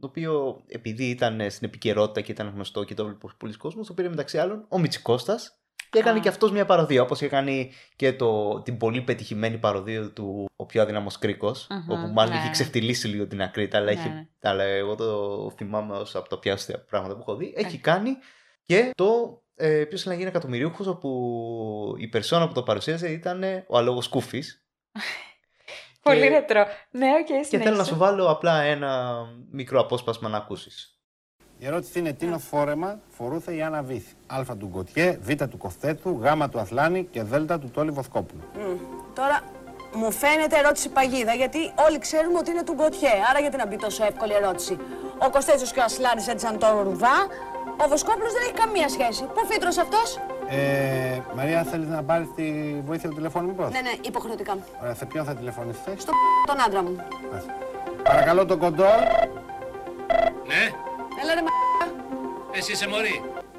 [0.00, 3.92] το οποίο επειδή ήταν στην επικαιρότητα και ήταν γνωστό και το έβλεπε πολλοί κόσμος, το
[3.92, 5.38] πήρε μεταξύ άλλων ο Μιτσικώστα
[5.96, 6.22] και έκανε Α.
[6.22, 7.02] και αυτός μια παρωδία.
[7.02, 11.90] Όπως είχε κάνει και το, την πολύ πετυχημένη παρωδία του Ο πιο αδύναμος κρίκος, Μμμ,
[11.90, 12.38] όπου μάλλον ναι.
[12.40, 14.26] είχε ξεφτιλίσει λίγο την Ακρίτα, αλλά, Ναι, είχε, ναι.
[14.42, 17.52] αλλά εγώ το θυμάμαι ως από τα πιο αστεία πράγματα που έχω δει.
[17.56, 18.16] Έχει κάνει
[18.64, 23.42] και το ε, ποιος θέλει να γίνει εκατομμυριούχος, όπου η περσόνα που το παρουσίασε ήταν
[23.68, 24.64] ο Αλογοσκούφης.
[26.02, 26.66] Πολύ Και- ρετρό.
[26.90, 27.84] Ναι, οκ, Και θέλω να συνέχισε.
[27.84, 30.95] σου βάλω απλά ένα μικρό απόσπασμα να ακούσεις.
[31.58, 34.06] Η ερώτηση είναι τι φόρεμα φορούσε η Άννα Βύθ.
[34.26, 38.42] Α του Γκοτιέ, Β του Κοφτέτου, Γ του Αθλάνη και Δ του Τόλι Βοσκόπουλου.
[38.54, 38.76] Μμ.
[39.14, 39.40] Τώρα
[39.94, 43.10] μου φαίνεται ερώτηση παγίδα γιατί όλοι ξέρουμε ότι είναι του Γκοτιέ.
[43.30, 44.78] Άρα γιατί να μπει τόσο εύκολη ερώτηση.
[45.18, 47.16] Ο Κωστέτσος και ο Ασλάνης έτυχαν το ρουβά.
[47.84, 49.22] Ο Βοσκόπουλος δεν έχει καμία σχέση.
[49.34, 52.44] Πού φύτρωσε αυτός; Ε, Μαρία, θέλεις να πάρεις τη
[52.86, 54.58] βοήθεια του τηλεφώνου, μήπως; Ναι, ναι, υποχρεωτικά.
[54.82, 55.94] Ωραία, σε ποιον θα τηλεφωνήσετε.
[55.98, 56.12] Στο
[56.46, 56.96] τον άντρα μου.
[57.30, 57.54] Μάλιστα.
[58.02, 58.88] Παρακαλώ το κοντρόλ.
[60.46, 60.70] Ναι,
[61.20, 61.50] Έλα ρε μα...
[62.58, 63.16] εσύ είσαι μωρή.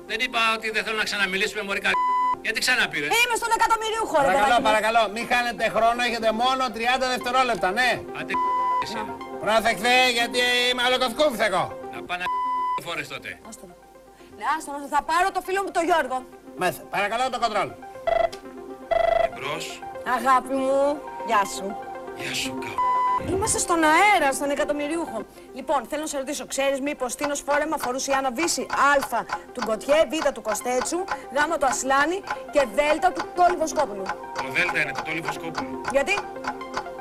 [0.10, 1.90] Δεν είπα ότι δεν θέλω να ξαναμιλήσουμε μωρή κα...
[2.46, 3.06] Γιατί ξανά πήρε.
[3.06, 4.68] Είμαι στον εκατομμυρίουχο ρε Παρακαλώ, παιδάκι μου.
[4.70, 7.90] παρακαλώ, μην χάνετε χρόνο, έχετε μόνο 30 δευτερόλεπτα, ναι.
[8.20, 8.34] Άντε
[8.84, 9.00] εσύ.
[9.44, 10.40] Πρόσεξε, γιατί
[10.70, 11.64] είμαι αλοκοσκούφης εγώ.
[11.94, 12.24] Να πάνε
[12.88, 13.40] φορές τότε.
[13.50, 13.66] Άστο.
[14.38, 16.18] Ναι, άστο, άστο, θα πάρω το φίλο μου τον Γιώργο.
[16.62, 17.70] Μέσα, παρακαλώ το κοντρόλ.
[19.26, 19.66] Εμπρός.
[20.18, 21.66] Αγάπη μου, γεια σου.
[22.20, 22.72] Γεια σου κα...
[23.26, 25.26] Είμαστε στον αέρα, στον εκατομμυριούχο.
[25.54, 29.62] Λοιπόν, θέλω να σε ρωτήσω, ξέρεις μήπως τίνος φόρεμα φορούσε η Άννα Βύση Α του
[29.66, 30.98] Γκοτιέ, Β του Κωστέτσου,
[31.34, 32.80] Γ του Ασλάνη και Δ
[33.14, 34.04] του Τόλι Βοσκόπουλου.
[34.34, 35.82] Το Δέλτα είναι το τόλι Βοσκόπουλου.
[35.92, 36.20] Γιατί;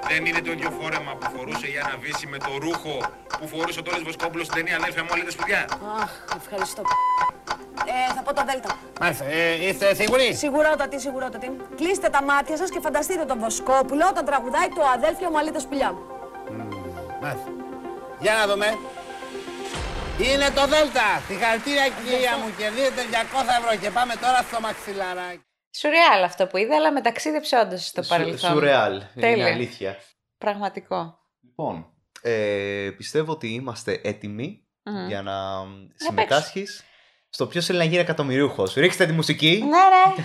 [0.08, 2.98] Δεν είναι το ίδιο φόρεμα που φορούσε η Άννα Βύση με το ρούχο
[3.38, 5.68] που φορούσε ο Τόλης Βοσκόπουλος στην ταινία Αδέλφια μου, όλη τα σπουδιά.
[6.02, 6.82] Αχ, ευχαριστώ.
[7.84, 8.78] Ε, θα πω το Δέλτα.
[9.00, 9.24] Μάλιστα.
[9.24, 11.56] Ε, είστε σίγουροι; Σιγουρότατη, σιγουρότατη.
[11.76, 15.92] Κλείστε τα μάτια σας και φανταστείτε τον Βοσκόπουλο όταν τραγουδάει το αδέλφιο μου αλήθεια σπηλιά
[15.92, 16.00] μου.
[17.22, 17.48] Μάλιστα.
[18.20, 18.66] Για να δούμε.
[20.18, 21.08] Είναι το Δέλτα.
[21.28, 22.48] Συγχαρητήρια κυρία μου.
[22.58, 23.14] Κερδίζετε 200
[23.60, 25.40] ευρώ και πάμε τώρα στο μαξιλαράκι.
[25.76, 28.50] Σουρεάλ αυτό που είδα, αλλά με ταξίδεψε όντως στο Σου- παρελθόν.
[28.50, 28.92] Σουρεάλ.
[28.94, 29.46] Είναι Τέλεια.
[29.46, 29.96] αλήθεια.
[30.38, 31.18] Πραγματικό.
[31.44, 31.86] Λοιπόν,
[32.22, 35.06] ε, πιστεύω ότι είμαστε έτοιμοι Μμ.
[35.06, 35.34] για να
[35.94, 36.84] συμμετάσχεις
[37.36, 38.74] στο ποιος θέλει να γίνει εκατομμυρίουχος.
[38.74, 39.58] Ρίξτε τη μουσική.
[39.60, 40.24] Ναι, ναι.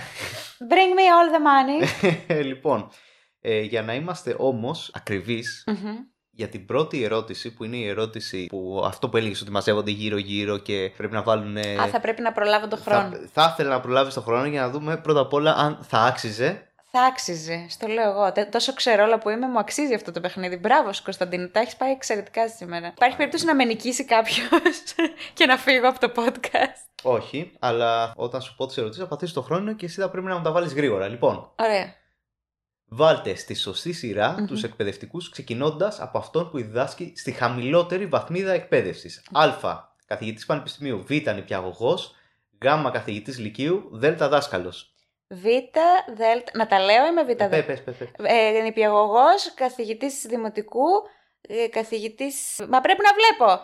[0.58, 2.44] Bring me all the money.
[2.50, 2.90] λοιπόν,
[3.40, 5.96] ε, για να είμαστε όμως ακριβείς, Μμμ.
[6.30, 10.58] για την πρώτη ερώτηση, που είναι η ερώτηση που αυτό που έλεγες ότι μαζεύονται γύρω-γύρω
[10.58, 11.56] και πρέπει να βάλουν.
[11.56, 13.10] Α, θα πρέπει να προλάβω τον χρόνο.
[13.10, 15.98] θα, θα ήθελα να προλάβεις τον χρόνο για να δούμε πρώτα απ' όλα αν θα
[15.98, 16.71] άξιζε.
[16.94, 17.66] Θα άξιζε.
[17.68, 18.32] Στο λέω εγώ.
[18.32, 20.56] Τε- Τόσο ξερόλα που είμαι, μου αξίζει αυτό το παιχνίδι.
[20.56, 21.48] Μπράβο, σου, Κωνσταντίνο.
[21.48, 22.86] Τα έχεις πάει εξαιρετικά σήμερα.
[22.86, 24.48] Υπάρχει περίπτωση να με νικήσει κάποιος
[25.34, 29.34] και να φύγω από το podcast; Όχι, αλλά όταν σου πω τις ερωτήσεις, θα πατήσει
[29.34, 31.08] το χρόνο και εσύ θα πρέπει να μου τα βάλεις γρήγορα.
[31.08, 31.94] Λοιπόν, Ωραία.
[32.84, 34.46] βάλτε στη σωστή σειρά Μμμ.
[34.46, 39.22] τους εκπαιδευτικούς ξεκινώντας από αυτόν που διδάσκει στη χαμηλότερη βαθμίδα εκπαίδευσης.
[39.32, 39.50] Α.
[40.06, 41.02] Καθηγητής πανεπιστημίου.
[41.06, 41.10] Β.
[41.10, 42.14] Νηπιαγωγός.
[42.64, 42.90] Γ.
[42.92, 43.88] Καθηγητής λυκείου.
[43.92, 44.06] Δ.
[44.06, 44.91] Δάσκαλος.
[45.32, 45.44] Β,
[46.16, 46.20] Δ.
[46.56, 47.40] Να τα λέω ή με Β, Δ.
[47.40, 48.08] Ε, Πε, πες, πες, πες.
[48.22, 50.86] Ε, νηπιαγωγός, καθηγητής δημοτικού,
[51.48, 52.64] ε, καθηγητής...
[52.68, 53.60] Μα πρέπει να βλέπω.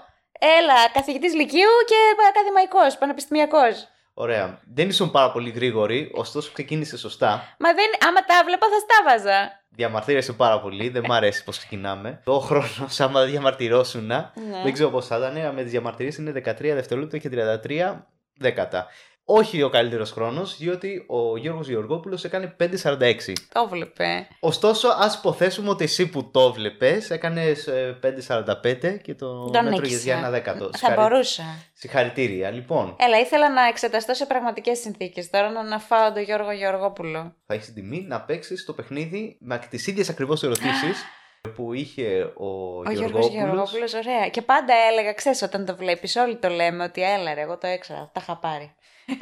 [0.61, 1.94] Έλα, καθηγητής λυκείου και
[2.28, 3.88] ακαδημαϊκός, πανεπιστημιακός.
[4.14, 4.61] Ωραία.
[4.74, 7.54] Δεν ήσουν πάρα πολύ γρήγορη, ωστόσο ξεκίνησε σωστά.
[7.59, 9.62] Μα δεν, άμα τα βλέπω θα στάβαζα.
[9.70, 12.20] Διαμαρτύρεσαι πάρα πολύ, δεν μ' αρέσει πώς ξεκινάμε.
[12.24, 14.31] Το χρόνος, άμα διαμαρτυρώσουν, Ναι.
[14.64, 18.87] δεν ξέρω πώς θα ήταν, αλλά με τις διαμαρτυρίες είναι 13 δευτερόλεπτα και 33 δέκατα.
[19.31, 23.33] Όχι ο καλύτερος χρόνος, διότι ο Γιώργος Γεωργόπουλος έκανε 5.46.
[23.53, 24.29] Το βλέπε.
[24.41, 27.69] Ωστόσο, ας υποθέσουμε ότι εσύ που το βλέπει έκανες
[28.03, 29.97] 5.45 και το Τον μέτρο νίκησα.
[29.99, 30.71] για ένα δέκατο.
[30.77, 31.43] Θα μπορούσα.
[31.73, 32.51] Συγχαρητήρια.
[32.51, 35.31] Λοιπόν, Έλα, ήθελα να εξεταστώ σε πραγματικές συνθήκες.
[35.31, 37.35] Τώρα να αναφάω τον Γιώργο Γεωργόπουλο.
[37.47, 41.05] θα έχεις την τιμή να παίξεις το παιχνίδι με τις ίδιες ακριβώς ερωτήσεις
[41.57, 43.33] που είχε ο, Ο Γιώργος Γεωργόπουλος.
[43.33, 44.29] Γεωργόπουλος, ωραία.
[44.29, 47.67] Και πάντα έλεγα, ξέρεις, όταν το βλέπεις, όλοι το λέμε ότι έλα, ρε, εγώ το
[47.67, 48.73] έξερα, τα είχα πάρει.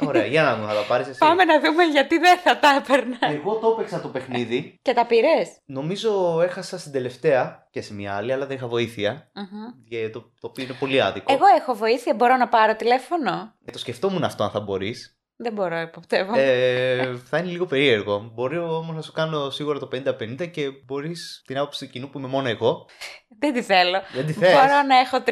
[0.07, 1.17] Ωραία, για να δούμε, θα τα πάρεις εσύ.
[1.19, 3.17] Πάμε να δούμε γιατί δεν θα τα έπαιρνα.
[3.21, 4.79] Εγώ το έπαιξα το παιχνίδι.
[4.81, 9.31] Και τα πήρες; Νομίζω έχασα στην τελευταία και σε μια άλλη, αλλά δεν είχα βοήθεια.
[9.89, 11.33] Και το, το οποίο είναι πολύ άδικο.
[11.33, 15.11] Εγώ έχω βοήθεια, μπορώ να πάρω τηλέφωνο; Ε, Το σκεφτόμουν αυτό αν θα μπορείς.
[15.39, 16.33] Δεν μπορώ, υποπτεύω.
[16.35, 18.31] ε, θα είναι λίγο περίεργο.
[18.33, 19.87] Μπορεί όμως να σου κάνω σίγουρα το
[20.41, 22.85] 50-50 και μπορείς την άποψη του κοινού που είμαι μόνο εγώ.
[23.39, 24.01] Δεν τη θέλω.
[24.13, 25.29] Δεν τη θες; Μπορώ να έχω 3-50-50.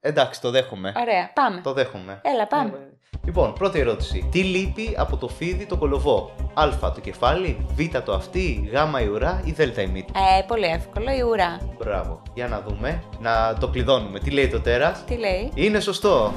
[0.00, 0.92] Εντάξει, το δέχομαι.
[0.96, 1.60] Ωραία, πάμε.
[1.60, 2.20] Το δέχομαι.
[2.24, 2.68] Έλα, πάμε.
[2.68, 4.28] Ε, Λοιπόν, πρώτη ερώτηση.
[4.32, 9.06] Τι λείπει από το φίδι το κολοβό; Α το κεφάλι, Β το αυτί, Γ η
[9.08, 11.58] ουρά ή Δ η μύτη; Ε, πολύ εύκολο, η ουρά.
[11.78, 12.22] Μπράβο.
[12.34, 13.02] Για να δούμε.
[13.20, 14.18] Να το κλειδώνουμε.
[14.18, 16.32] Τι λέει το τέρας; Τι λέει, Είναι σωστό.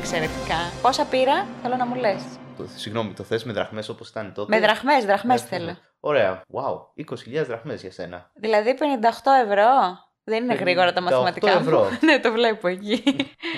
[0.00, 0.56] εξαιρετικά.
[0.82, 2.22] Πόσα πήρα, θέλω να μου λες.
[2.56, 5.76] Το- Συγγνώμη, το θες με δραχμές όπως ήταν τότε; Με δραχμές, δραχμές Ε, θέλω.
[6.00, 6.42] Ωραία.
[6.52, 6.76] Wow.
[6.94, 8.30] 20.000 δραχμές για σένα.
[8.34, 9.64] Δηλαδή 58 ευρώ.
[10.28, 11.58] Δεν είναι 58 γρήγορα τα μαθηματικά μου.
[11.60, 11.88] ευρώ.
[12.06, 13.02] ναι, το βλέπω εκεί.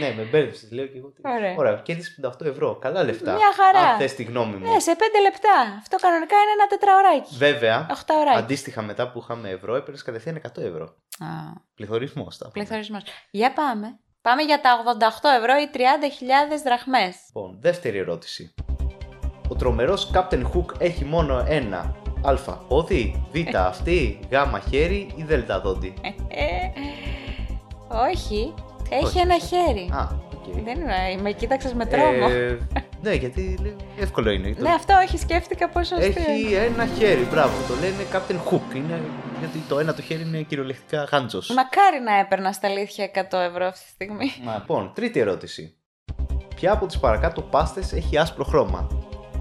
[0.01, 0.71] ναι, με μπέρδεψες.
[0.73, 1.09] Λέω και εγώ.
[1.13, 1.55] τι- Ωραία.
[1.57, 1.75] Ωραία.
[1.75, 2.77] Κέρδισες 58 ευρώ.
[2.77, 3.33] Καλά λεφτά.
[3.33, 3.89] Μια χαρά.
[3.89, 4.73] Αν θες τη γνώμη μου.
[4.73, 5.77] ναι, σε 5 λεπτά.
[5.79, 7.35] Αυτό κανονικά είναι ένα τετραωράκι.
[7.37, 8.39] Βέβαια, 8 ωράκι.
[8.39, 10.85] αντίστοιχα μετά που είχαμε ευρώ, έπαιρνες κατευθείαν 100 ευρώ.
[11.19, 11.27] Α,
[11.75, 12.39] Πληθωρισμός.
[12.39, 12.65] τα πούμε.
[12.65, 13.03] πληθωρισμός.
[13.31, 13.99] Για πάμε.
[14.23, 17.17] Πάμε για τα 88 ευρώ ή 30.000 δραχμές.
[17.27, 18.55] Λοιπόν, δεύτερη ερώτηση.
[19.49, 24.35] Ο τρομερός Captain Hook έχει μόνο ένα α πόδι, β αυτή, γ
[24.71, 25.95] χέρι ή δ δόντι;
[26.29, 26.45] Ε,
[28.11, 28.55] όχι,
[28.91, 29.19] έχει Όχι.
[29.19, 29.89] ένα χέρι.
[29.93, 30.55] Α, οκ.
[30.65, 32.27] Δεν είναι, με κοίταξες με τρόμο.
[32.31, 32.59] Ε,
[33.03, 34.55] ναι, γιατί λέει, εύκολο είναι.
[34.55, 36.57] Το- Ναι, αυτό όχι, σκέφτηκα πόσο αστείο Έχει είναι.
[36.57, 37.53] ένα χέρι, μπράβο.
[37.69, 38.75] Το λένε Captain Hook.
[38.77, 39.01] Είναι,
[39.39, 41.49] γιατί το ένα του χέρι είναι κυριολεκτικά γάντζος.
[41.51, 44.33] Μακάρι να έπαιρνα στα αλήθεια 100 ευρώ αυτή τη στιγμή.
[44.45, 45.73] Μα, λοιπόν, τρίτη ερώτηση.
[46.55, 48.89] Ποια από τις παρακάτω πάστες έχει άσπρο χρώμα;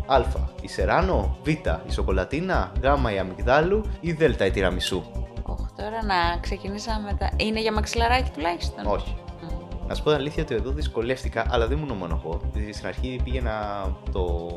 [0.08, 0.22] Α.
[0.62, 1.48] Η σεράνο, Β.
[1.48, 2.84] Η σοκολατίνα, Γ.
[3.14, 4.22] Η αμυγδάλου ή Δ.
[4.22, 5.04] Η τυραμισού.
[5.44, 7.30] Οχ, τώρα να ξεκινήσαμε τα.
[7.38, 9.16] Είναι για μαξιλαράκι τουλάχιστον; Όχι.
[9.42, 9.88] Μμ.
[9.88, 12.42] Να σου πω την αλήθεια ότι εδώ δυσκολεύτηκα, αλλά δεν ήμουν μόνο εγώ.
[12.54, 14.50] Δηλαδή, Στην αρχή πήγαινα το.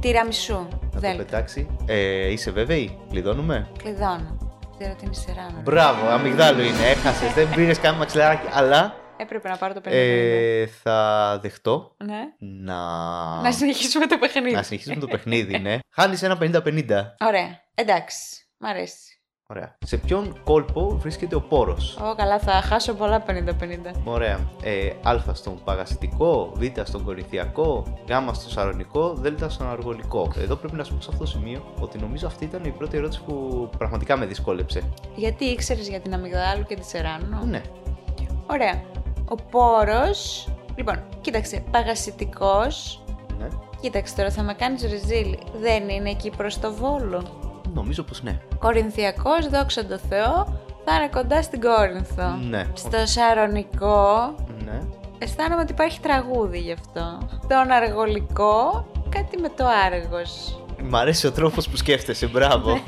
[0.00, 0.54] Τυραμισού.
[0.54, 1.16] να το Δέλτα.
[1.24, 1.68] πετάξει.
[1.86, 4.36] Ε, είσαι βέβαιη, κλειδώνουμε; Κλειδώνω.
[4.78, 5.46] Ξέρω ότι είναι σειρά.
[5.62, 6.86] Μπράβο, αμυγδάλου είναι.
[6.90, 8.46] Έχασες, δεν πήρες καν μαξιλαράκι.
[8.54, 9.90] Αλλά Έπρεπε να πάρω το 50.
[9.92, 12.20] ε, θα δεχτώ Ναι.
[12.38, 12.76] να.
[13.40, 14.50] Να συνεχίσουμε το παιχνίδι.
[14.54, 15.78] να συνεχίσουμε το παιχνίδι, ναι.
[15.94, 17.14] Χάνεις ένα 50-50.
[17.26, 17.60] Ωραία.
[17.74, 18.46] Εντάξει.
[18.58, 19.12] Μ' αρέσει.
[19.50, 19.76] Ωραία.
[19.86, 23.32] Σε ποιον κόλπο βρίσκεται ο πόρος; Ω, καλά, θα χάσω πολλά 50-50.
[24.04, 24.50] Ωραία.
[24.62, 30.32] Ε, α στον παγασιτικό, Β στον κορινθιακό, Γ στο σαρονικό, Δ στον αργολικό.
[30.38, 32.96] Εδώ πρέπει να σου πω σε αυτό το σημείο ότι νομίζω αυτή ήταν η πρώτη
[32.96, 34.82] ερώτηση που πραγματικά με δυσκόλεψε.
[35.14, 37.62] Γιατί ήξερες για την αμυγδάλου και τη σεράνο; Ναι.
[38.46, 38.82] Ωραία.
[39.28, 43.02] Ο πόρος, λοιπόν, κοίταξε, παγασιτικός
[43.80, 45.36] Κοίταξε τώρα, θα με κάνεις ρεζίλ.
[45.60, 47.22] Δεν είναι εκεί προς το Βόλο.
[47.74, 48.40] Νομίζω πως ναι.
[48.58, 52.38] Κορινθιακός, δόξα τω Θεώ, θα είναι κοντά στην Κόρινθο.
[52.48, 52.66] Ναι.
[52.72, 54.80] Στο Σαρονικό, Ναι.
[55.18, 57.18] αισθάνομαι ότι υπάρχει τραγούδι γι' αυτό.
[57.48, 60.62] Τον Αργολικό, κάτι με το Άργος.
[60.82, 62.78] Μ' αρέσει ο τρόπος που σκέφτεσαι, μπράβο.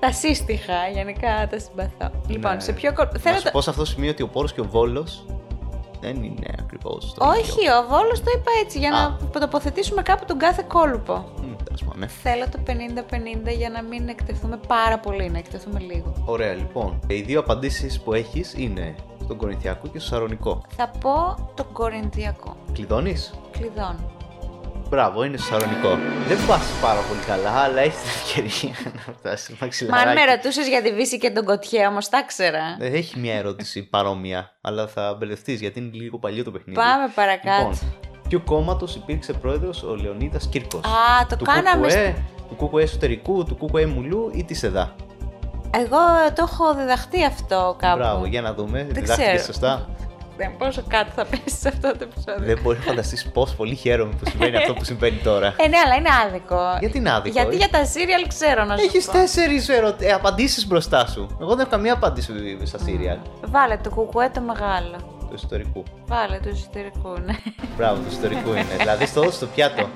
[0.00, 2.10] Τα σύστηχα, γενικά τα συμπαθώ.
[2.26, 2.60] Λοιπόν, Ναι.
[2.60, 3.08] σε ποιο κor...
[3.12, 3.50] Να Θέλω σου το...
[3.50, 5.24] πω σε αυτό το σημείο ότι ο Πόρος και ο Βόλος
[6.00, 7.40] δεν είναι ακριβώς το ίδιο.
[7.40, 9.16] Όχι, ο Βόλος το είπα έτσι, για Α.
[9.32, 11.14] να τοποθετήσουμε κάπου τον κάθε κόλπο.
[11.36, 12.06] Μ, τέλος πάντων, ναι.
[12.06, 16.12] Θέλω το 50-50 για να μην εκτεθούμε πάρα πολύ, να εκτεθούμε λίγο.
[16.24, 17.00] Ωραία, λοιπόν.
[17.06, 20.62] Οι δύο απαντήσεις που έχεις είναι στον Κορινθιακό και στο Σαρονικό.
[20.76, 21.12] Θα πω
[21.54, 22.56] τον Κορινθιακό.
[22.72, 24.10] Κλειδώνεις; Κλειδώνω.
[24.90, 25.98] Μπράβο, είναι στο Σαρονικό.
[26.28, 28.76] Δεν πας πάρα πολύ καλά, αλλά έχεις την ευκαιρία
[29.06, 30.18] να φτάσεις στο Μα αν μαξιλαράκι.
[30.18, 32.76] με ρωτούσες για τη Βύση και τον Κοτιέ, όμως τα ξέρα.
[32.80, 36.78] Ε, Έχει μια ερώτηση παρόμοια, αλλά θα μπερδευτείς γιατί είναι λίγο παλιό το παιχνίδι.
[36.78, 37.62] Πάμε παρακάτω.
[37.62, 37.78] Λοιπόν,
[38.28, 42.14] ποιο κόμματος υπήρξε πρόεδρος ο Λεωνίδας Κύρκος; Α, το του κάναμε ΚΚΕ,
[42.48, 44.94] του ΚΚΕ εσωτερικού, του ΚΚΕ Μουλού ή της ΕΔΑ;
[45.74, 45.98] Εγώ
[46.34, 47.96] το έχω διδαχτεί αυτό κάπου.
[47.98, 48.78] Μπράβο, για να δούμε.
[48.78, 49.44] Δεν Διδάχτηκες ξέρω.
[49.44, 49.88] σωστά.
[50.40, 52.46] Δεν πόσο κάτω θα πέσει σε αυτό το επεισόδιο.
[52.46, 55.54] Δεν μπορείς να φανταστείς πόσο πολύ χαίρομαι που συμβαίνει αυτό που συμβαίνει τώρα.
[55.58, 56.76] Ε, ναι, αλλά είναι άδικο.
[56.80, 59.12] Γιατί είναι άδικο, Γιατί ε; για τα σύριαλ ξέρω να σου Έχεις πω.
[59.12, 60.06] τέσσερις ερωτε...
[60.06, 61.36] ε, απαντήσεις μπροστά σου.
[61.40, 62.32] Εγώ δεν έχω καμία απάντηση
[62.66, 64.96] στα σύριαλ Βάλε το κουκουέ το μεγάλο.
[65.28, 65.82] του ιστορικού.
[66.06, 67.34] Βάλε του εσωτερικού, ναι.
[67.76, 68.74] Μπράβο, του ιστορικού είναι.
[68.78, 69.88] δηλαδή στο στο πιάτο.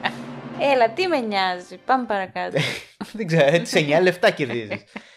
[0.73, 1.77] Έλα, τι με νοιάζει.
[1.87, 2.59] Πάμε παρακάτω.
[3.17, 4.69] δεν ξέρω, έτσι 9 λεφτά κερδίζεις.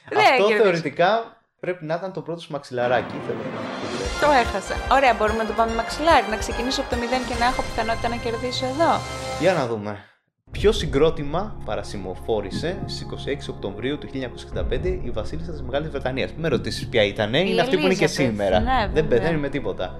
[0.09, 0.61] Δεν Αυτό κερδίζω.
[0.63, 3.15] θεωρητικά πρέπει να ήταν το πρώτο σου μαξιλαράκι.
[3.27, 4.31] Θέλω να το ξέρω.
[4.31, 4.75] το έχασα.
[4.95, 6.25] Ωραία, μπορούμε να το πάμε μαξιλάρι.
[6.29, 8.91] Να ξεκινήσω από το 0 και να έχω πιθανότητα να κερδίσω εδώ.
[9.39, 9.97] Για να δούμε.
[10.51, 13.01] Ποιο συγκρότημα παρασημοφόρησε στις
[13.49, 17.61] 26 Οκτωβρίου του 1965 η Βασίλισσα της Μεγάλης Βρετανίας; Μην με ρωτήσεις ποια ήταν, είναι
[17.61, 18.59] αυτή που είναι και Elizabeth, σήμερα.
[18.59, 19.19] ναι, Δεν βέβαια.
[19.19, 19.99] πεθαίνει με τίποτα.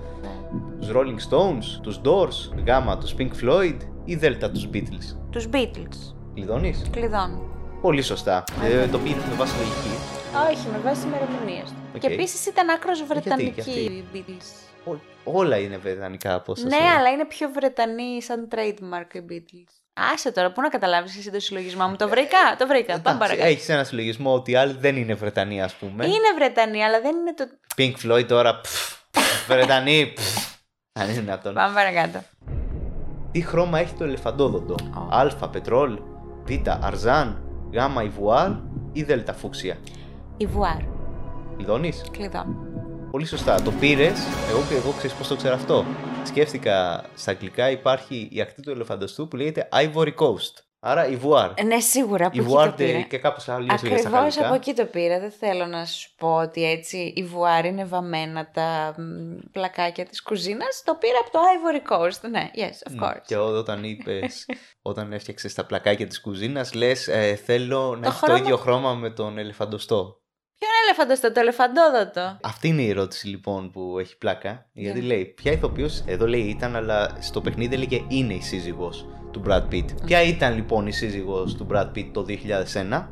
[0.80, 6.13] Τους Rolling Stones, τους Doors, Γ, τους Pink Floyd ή Δ, τους Beatles; Τους Beatles.
[6.34, 7.41] Κλειδώνεις; Κλειδώνω.
[7.82, 8.43] Πολύ σωστά.
[8.63, 10.16] Ε, το πήρε με βάση λογική.
[10.52, 11.76] Όχι, με βάση ημερομηνίες του.
[11.96, 12.00] Οκ.
[12.02, 13.72] Και επίσης ήταν άκρως γιατί, βρετανική και αυτή.
[13.80, 14.92] οι Beatles.
[14.92, 16.98] Ό- όλα είναι βρετανικά από όσα Ναι, ξέρω.
[16.98, 19.72] αλλά είναι πιο Βρετανοί σαν trademark οι Beatles.
[20.13, 21.96] Άσε τώρα, πού να καταλάβεις εσύ το συλλογισμό μου.
[21.96, 23.00] Το βρήκα, το βρήκα.
[23.00, 23.48] Πάμε παρακάτω.
[23.48, 26.06] Έχεις ένα συλλογισμό ότι οι άλλοι δεν είναι Βρετανοί, ας πούμε.
[26.06, 27.46] Είναι Βρετανοί, αλλά δεν είναι το.
[27.78, 28.62] Pink Floyd τώρα.
[28.62, 30.13] πφ, Βρετανοί.
[30.16, 30.56] πφ.
[31.00, 31.54] Αν είναι αυτόν.
[31.54, 32.24] Πάμε παρακάτω.
[33.32, 34.76] Τι χρώμα έχει το ελεφαντόδοντο;
[35.42, 35.48] Α.
[35.48, 36.00] Πετρόλ.
[36.44, 36.52] Β.
[36.82, 37.42] Αρζάν.
[37.72, 38.04] Γ.
[38.04, 38.50] Ιβουάρ.
[38.94, 39.12] Ή Δ.
[39.40, 39.78] Φούξια;
[40.38, 40.78] Ιβουάρ.
[41.58, 42.56] Κλειδώνεις; Κλειδώνω.
[43.12, 43.62] Πολύ σωστά.
[43.62, 44.19] Το πήρες.
[44.50, 45.86] Εγώ και εγώ ξέρεις πώς το ξέρω αυτό.
[46.23, 50.62] Σκέφτηκα στα αγγλικά υπάρχει η ακτή του ελεφαντοστού που λέγεται Ivory Coast.
[50.80, 51.52] Άρα Ιβουάρ.
[51.56, 53.02] Ε, Ναι, σίγουρα από εκεί Ιβουάρ το πήρα.
[53.02, 54.45] και κάπως άλλο λέγεται στα Ακριβώς γαλλικά.
[54.45, 55.19] από εκεί το πήρα.
[55.19, 60.82] Δεν θέλω να σου πω ότι έτσι ιβουάρ είναι βαμμένα τα μ, πλακάκια της κουζίνας.
[60.86, 62.30] Το πήρα από το Ivory Coast.
[62.30, 63.21] Ναι, yes, of course.
[63.26, 64.45] Και ό- όταν είπες,
[64.91, 67.10] όταν έφτιαξες τα πλακάκια της κουζίνας, λες:
[67.45, 70.21] Θέλω να Το έχει το χρώμα- ίδιο χρώμα με τον ελεφαντοστό.
[70.60, 72.38] Ποιο είναι ελεφαντοστό, το ελεφαντόδοτο.
[72.41, 74.65] Αυτή είναι η ερώτηση λοιπόν που έχει πλάκα.
[74.74, 75.08] Γιατί Για.
[75.08, 78.89] λέει: Ποια ηθοποιός, εδώ λέει ήταν, αλλά στο παιχνίδι έλεγε είναι η σύζυγο
[79.32, 79.86] του Brad Pitt.
[80.06, 83.08] Ποια ήταν λοιπόν η σύζυγο του Brad Pitt το 2001,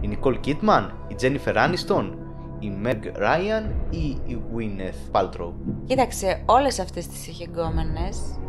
[0.00, 2.10] η Nicole Kidman, η Jennifer Aniston,
[2.58, 5.52] η Meg Ryan ή η Gwyneth Paltrow.
[5.86, 8.08] Κοίταξε, όλες αυτές τις είχε γκόμενε.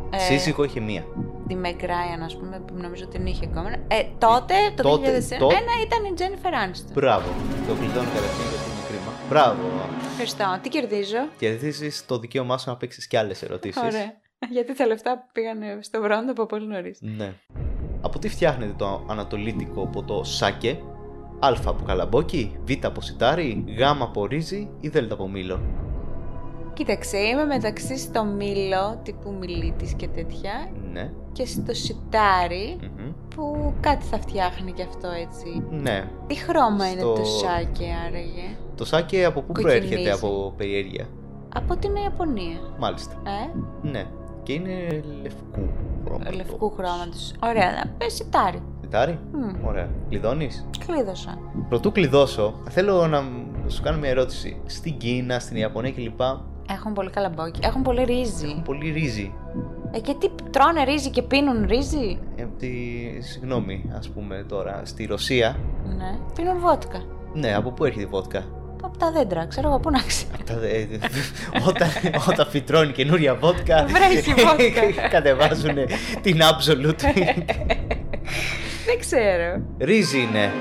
[0.09, 1.05] Ε, Σύζυγο είχε μία.
[1.49, 3.75] Τη Meg Ryan, ας πούμε, που νομίζω την είχε γκόμενα.
[3.87, 6.93] Ε, τότε, το Τότε, 2001, τότε- ήταν η Jennifer Aniston.
[6.93, 7.27] Μπράβο.
[7.67, 9.11] Το κλειδώνω καταρχήν γιατί είναι κρίμα.
[9.29, 9.61] Μπράβο.
[10.11, 10.59] Ευχαριστώ.
[10.61, 13.81] Τι κερδίζω; Κερδίζεις το δικαίωμά σου να παίξεις και άλλες ερωτήσεις.
[13.81, 14.13] Ωραία.
[14.55, 16.99] Γιατί τα λεφτά πήγανε στο βρόντο από πολύ νωρίς.
[17.01, 17.33] Ναι.
[18.01, 20.77] Από τι φτιάχνεται το ανατολίτικο ποτό σάκε,
[21.39, 25.59] Α από καλαμπόκι, Β από σιτάρι, Γ από ρύζι ή Δ από μήλο;
[26.73, 31.11] Κοίταξε, είμαι μεταξύ στο μήλο τύπου μιλίτης και τέτοια Ναι.
[31.31, 33.11] Και στο σιτάρι Μμμ.
[33.35, 35.63] που κάτι θα φτιάχνει και αυτό έτσι.
[35.81, 36.07] Ναι.
[36.27, 39.79] Τι χρώμα είναι Στο- το σάκι άραγε; Το σάκε από πού Κοκκινίζει.
[39.87, 41.05] προέρχεται, από περιέργεια.
[41.55, 42.57] Από την Ιαπωνία.
[42.79, 43.13] Μάλιστα.
[43.23, 43.57] Ε,
[43.89, 44.05] Ναι.
[44.43, 45.69] Και είναι λευκού
[46.05, 46.35] χρώματος.
[46.35, 47.33] λευκού χρώματος.
[47.43, 48.61] Ωραία, να πες σιτάρι.
[48.81, 49.67] Σιτάρι; Μμ.
[49.67, 49.89] Ωραία.
[50.09, 51.37] Κλειδώνεις; Κλείδωσα.
[51.69, 54.61] Πρωτού κλειδώσω, θέλω να μ- σου κάνω μια ερώτηση.
[54.65, 56.19] Στην Κίνα, στην Ιαπωνία κλπ.
[56.71, 57.59] Έχουν πολύ καλαμπόκι.
[57.63, 58.61] Έχουν πολύ ρύζι.
[58.65, 59.33] Πολύ ρύζι.
[59.91, 62.67] Ε, και τι τρώνε ρύζι και πίνουν ρύζι; Ε, τη...
[63.21, 65.59] Συγγνώμη, ας πούμε τώρα, στη Ρωσία,
[65.97, 66.17] Ναι.
[66.35, 67.03] Πίνουν βότκα.
[67.33, 68.43] ναι, από πού έρχεται η βότκα;
[68.83, 70.31] Από τα δέντρα, ξέρω εγώ πού να ξέρω.
[70.45, 70.85] Τα δε-
[71.67, 71.89] όταν,
[72.29, 75.07] όταν φυτρώνει καινούρια βότκα, Βρέχει βότκα.
[75.15, 75.75] κατεβάζουν
[76.21, 77.01] την Absolute.
[78.85, 79.61] Δεν ξέρω.
[79.79, 80.51] Ρύζι είναι.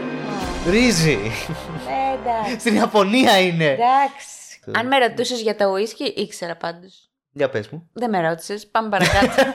[0.71, 1.13] Ρύζι.
[1.13, 2.59] Ε, εντάξει.
[2.61, 3.65] Στην Ιαπωνία είναι.
[3.65, 4.61] Εντάξει.
[4.79, 7.08] Αν με ρωτούσες για το ουίσκι, ήξερα πάντως.
[7.39, 7.89] Για πες μου.
[7.93, 8.67] Δεν με ρώτησες.
[8.67, 9.29] Πάμε παρακάτω.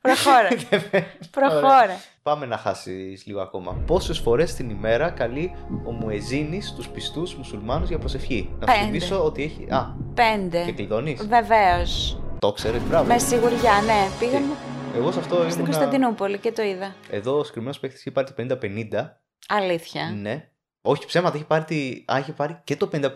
[0.00, 0.48] Προχώρα.
[1.36, 2.00] Προχώρα.
[2.22, 3.72] Πάμε να χάσεις λίγο ακόμα.
[3.86, 5.54] Πόσες φορές την ημέρα καλεί
[5.86, 8.84] ο Μουεζίνης τους πιστούς μουσουλμάνους για προσευχή; Να σου Πέντε.
[8.98, 9.66] θυμίσω ότι έχει.
[9.70, 10.72] Α, και Πέντε.
[10.72, 11.26] κλειδώνεις.
[11.26, 12.20] Βεβαίως.
[12.38, 13.04] Το ξέρεις, μπράβο.
[13.06, 14.08] Με σιγουριά, ναι.
[14.18, 14.54] Πήγαμε
[14.96, 15.64] Εγώ σε αυτό στην ήμουν.
[15.64, 16.94] Κωνσταντινούπολη και το είδα.
[17.10, 18.56] Εδώ ο συγκεκριμένος παίκτης είχε πάρει το
[18.92, 19.20] 50-50.
[19.48, 20.10] Αλήθεια.
[20.20, 20.48] Ναι.
[20.82, 22.04] Όχι ψέματα, είχε πάρει, τη...
[22.12, 23.08] Α, είχε πάρει και το 50-50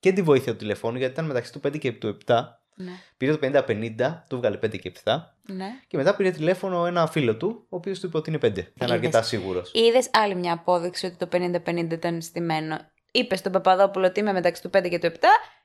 [0.00, 2.34] και τη βοήθεια του τηλεφώνου γιατί ήταν μεταξύ του 5 και του 7.
[2.84, 2.90] Ναι.
[3.16, 5.12] Πήρε το 50-50, του βγάλε 5 και 7.
[5.42, 5.66] ναι.
[5.86, 8.46] Και μετά πήρε τηλέφωνο ένα φίλο του, ο οποίος του είπε ότι είναι 5.
[8.50, 8.90] Ήταν Είδες.
[8.90, 9.70] αρκετά σίγουρος.
[9.74, 12.76] Είδες άλλη μια απόδειξη ότι το 50-50 ήταν στημένο.
[13.12, 15.16] Είπες στον Παπαδόπουλο ότι είμαι μεταξύ του 5 και του 7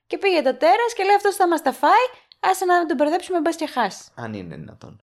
[0.08, 2.06] και πήγε το τέρας και λέει αυτός θα μας τα φάει.
[2.40, 4.04] Άσε να τον μπερδέψουμε, μπας και χάσει.
[4.16, 5.02] Αν είναι δυνατόν.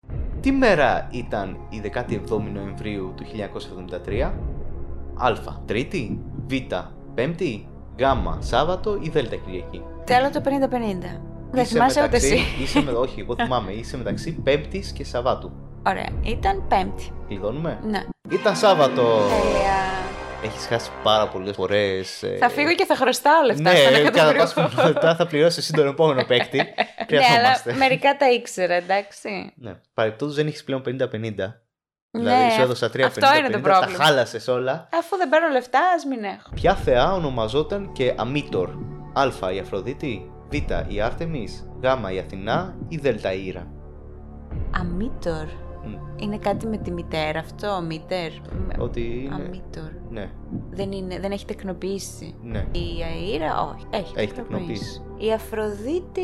[0.41, 4.33] Τι μέρα ήταν η 17η Νοεμβρίου του 1973,
[5.19, 5.33] Α.
[5.67, 6.53] Τρίτη, Β.
[7.15, 8.03] Πέμπτη, Γ.
[8.39, 9.17] Σάββατο ή Δ.
[9.17, 9.83] Κυριακή.
[10.05, 11.36] Θέλω το 50-50.
[11.57, 12.63] Δεν Είσαι θυμάσαι ούτε μεταξύ- εσύ.
[12.63, 12.91] Είσαι με...
[12.91, 13.73] Όχι, εγώ θυμάμαι.
[13.73, 15.51] Είσαι μεταξύ Πέμπτης και Σαββάτου.
[15.87, 16.09] Ωραία.
[16.23, 17.13] Ήταν Πέμπτη.
[17.29, 18.05] Κλειδώνουμε; Ναι.
[18.31, 19.03] Ήταν Σάββατο.
[19.03, 19.75] Τέλεια.
[20.45, 22.25] Έχεις χάσει πάρα πολλές φορές.
[22.39, 24.41] Θα φύγω και θα χρωστάω λεφτά Ναι, στον κατά εκατομμύριο.
[24.43, 26.57] πάσα πιθανότητα θα πληρώσει εσύ τον επόμενο παίκτη.
[27.11, 27.71] Ναι, Χρειαζόμαστε.
[27.71, 29.53] αλλά μερικά τα ήξερα, εντάξει.
[29.57, 29.75] Ναι.
[29.95, 30.89] Παρεπτόντω δεν έχεις πλέον 50-50.
[30.91, 31.03] Ναι,
[32.11, 33.01] Δηλαδή σου έδωσα 3-50.
[33.01, 34.05] αυτό είναι το Τα πρόβλημα.
[34.05, 34.89] χάλασες όλα.
[34.99, 36.51] Αφού δεν παίρνω λεφτά, ας μην έχω.
[36.55, 38.71] Ποια θεά ονομαζόταν και Αμήτορ.
[39.13, 39.53] Α.
[39.55, 40.93] Η Αφροδίτη; Β.
[40.93, 41.69] Η Άρτεμις.
[41.83, 41.85] Γ.
[42.15, 42.75] Η Αθηνά.
[42.89, 43.05] Ή Δ.
[43.07, 43.67] Η Ήρα.
[44.81, 45.47] Αμήτορ.
[45.85, 45.95] Μμ.
[46.17, 48.31] Είναι κάτι με τη μητέρα αυτό, μήτερ.
[48.79, 49.35] Ότι είναι.
[49.35, 49.91] Αμήτορ.
[50.11, 50.31] Ναι,
[50.71, 52.35] Δεν, είναι, δεν έχει τεκνοποιήσει.
[52.43, 52.59] ναι.
[52.73, 53.87] Η Αΐρα, όχι.
[53.91, 55.03] Έχει, Έχει τεκνοποιήσει.
[55.19, 56.23] Η Αφροδίτη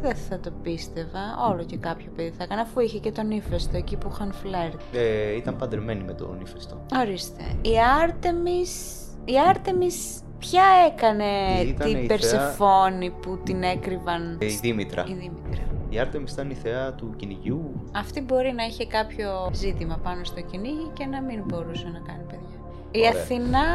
[0.00, 1.20] δεν θα το πίστευα.
[1.50, 4.80] Όλο και κάποιο παιδί θα έκανε, αφού είχε και τον ύφεστο εκεί που είχαν φλερτ.
[4.92, 6.86] Ε, ήταν παντρεμένη με τον ύφεστο.
[7.00, 7.42] Ορίστε.
[7.62, 8.94] Η Άρτεμις...
[9.24, 11.24] Η Άρτεμις ποια έκανε
[11.66, 15.04] Ήταν η την θεά- Περσεφόνη που την έκρυβαν Ε, η Δήμητρα.
[15.08, 15.62] η Δήμητρα.
[15.92, 17.82] Η Άρτεμις ήταν η θεά του κυνηγιού.
[17.96, 22.22] Αυτή μπορεί να είχε κάποιο ζήτημα πάνω στο κυνήγι και να μην μπορούσε να κάνει
[22.30, 22.58] παιδιά.
[22.90, 23.10] Η Ωραία.
[23.22, 23.66] Αθηνά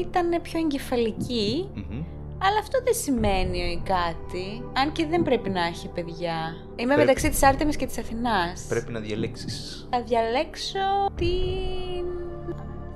[0.00, 2.02] ήταν πιο εγκεφαλική, Μμμ.
[2.42, 4.62] αλλά αυτό δεν σημαίνει κάτι.
[4.72, 6.36] Αν και δεν πρέπει να έχει παιδιά.
[6.76, 8.66] Είμαι Πρέπει- μεταξύ της Άρτεμις και της Αθηνάς.
[8.68, 9.86] Πρέπει να διαλέξεις.
[9.90, 10.78] Θα διαλέξω
[11.14, 12.04] την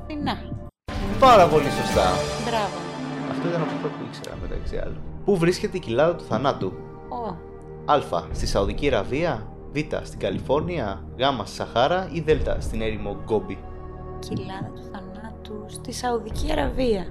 [0.03, 0.39] Αθηνά.
[1.19, 2.11] Πάρα πολύ σωστά.
[2.49, 2.77] Μπράβο.
[3.47, 4.97] Αυτό ήταν αυτό που ήξερα μεταξύ άλλων.
[5.25, 6.73] Πού βρίσκεται η κοιλάδα του θανάτου;
[7.09, 7.37] Ω,
[7.93, 8.23] Α.
[8.33, 9.47] Στη Σαουδική Αραβία.
[9.73, 9.79] Β.
[10.03, 11.05] Στην Καλιφόρνια.
[11.19, 11.23] Γ.
[11.45, 12.09] Στη Σαχάρα.
[12.13, 12.31] Ή Δ.
[12.59, 13.59] Στην έρημο Γκόμπι;
[14.19, 17.07] κοιλάδα του θανάτου στη Σαουδική Αραβία.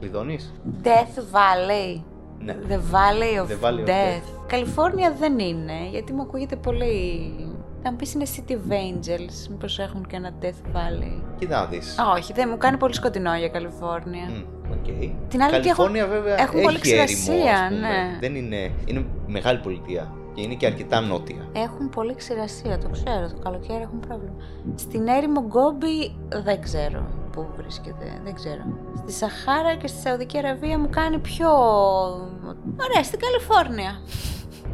[0.00, 2.02] Κλειδώνεις; Death Valley.
[2.38, 2.56] Ναι.
[2.68, 4.44] The Valley of The Valley of Death.
[4.46, 7.34] Καλιφόρνια δεν είναι, γιατί μου ακούγεται πολύ...
[7.82, 11.22] Θα μου πεις είναι City of Angels, μήπως έχουν και ένα Death Valley.
[11.38, 11.98] Κοίτα να δεις.
[11.98, 14.28] Α, όχι, δεν μου κάνει πολύ σκοτεινό για Καλιφόρνια.
[14.28, 14.84] Μμ, οκ.
[15.28, 17.80] Την άλλη και Καλιφόρνια έχουν- βέβαια έχουν έχει πολύ έρημο, ξηρασία, ας πούμε.
[17.88, 18.18] ναι.
[18.20, 18.70] Δεν είναι...
[18.86, 20.12] Είναι μεγάλη πολιτεία.
[20.34, 21.48] Και είναι και αρκετά νότια.
[21.52, 24.34] Έχουν πολύ ξηρασία, το ξέρω, το καλοκαίρι έχουν πρόβλημα.
[24.74, 28.62] Στην έρημο Γκόμπι δεν ξέρω πού βρίσκεται, δεν ξέρω.
[28.98, 31.48] Στη Σαχάρα και στη Σαουδική Αραβία μου κάνει πιο...
[32.86, 34.00] Ωραία, στην Καλιφόρνια.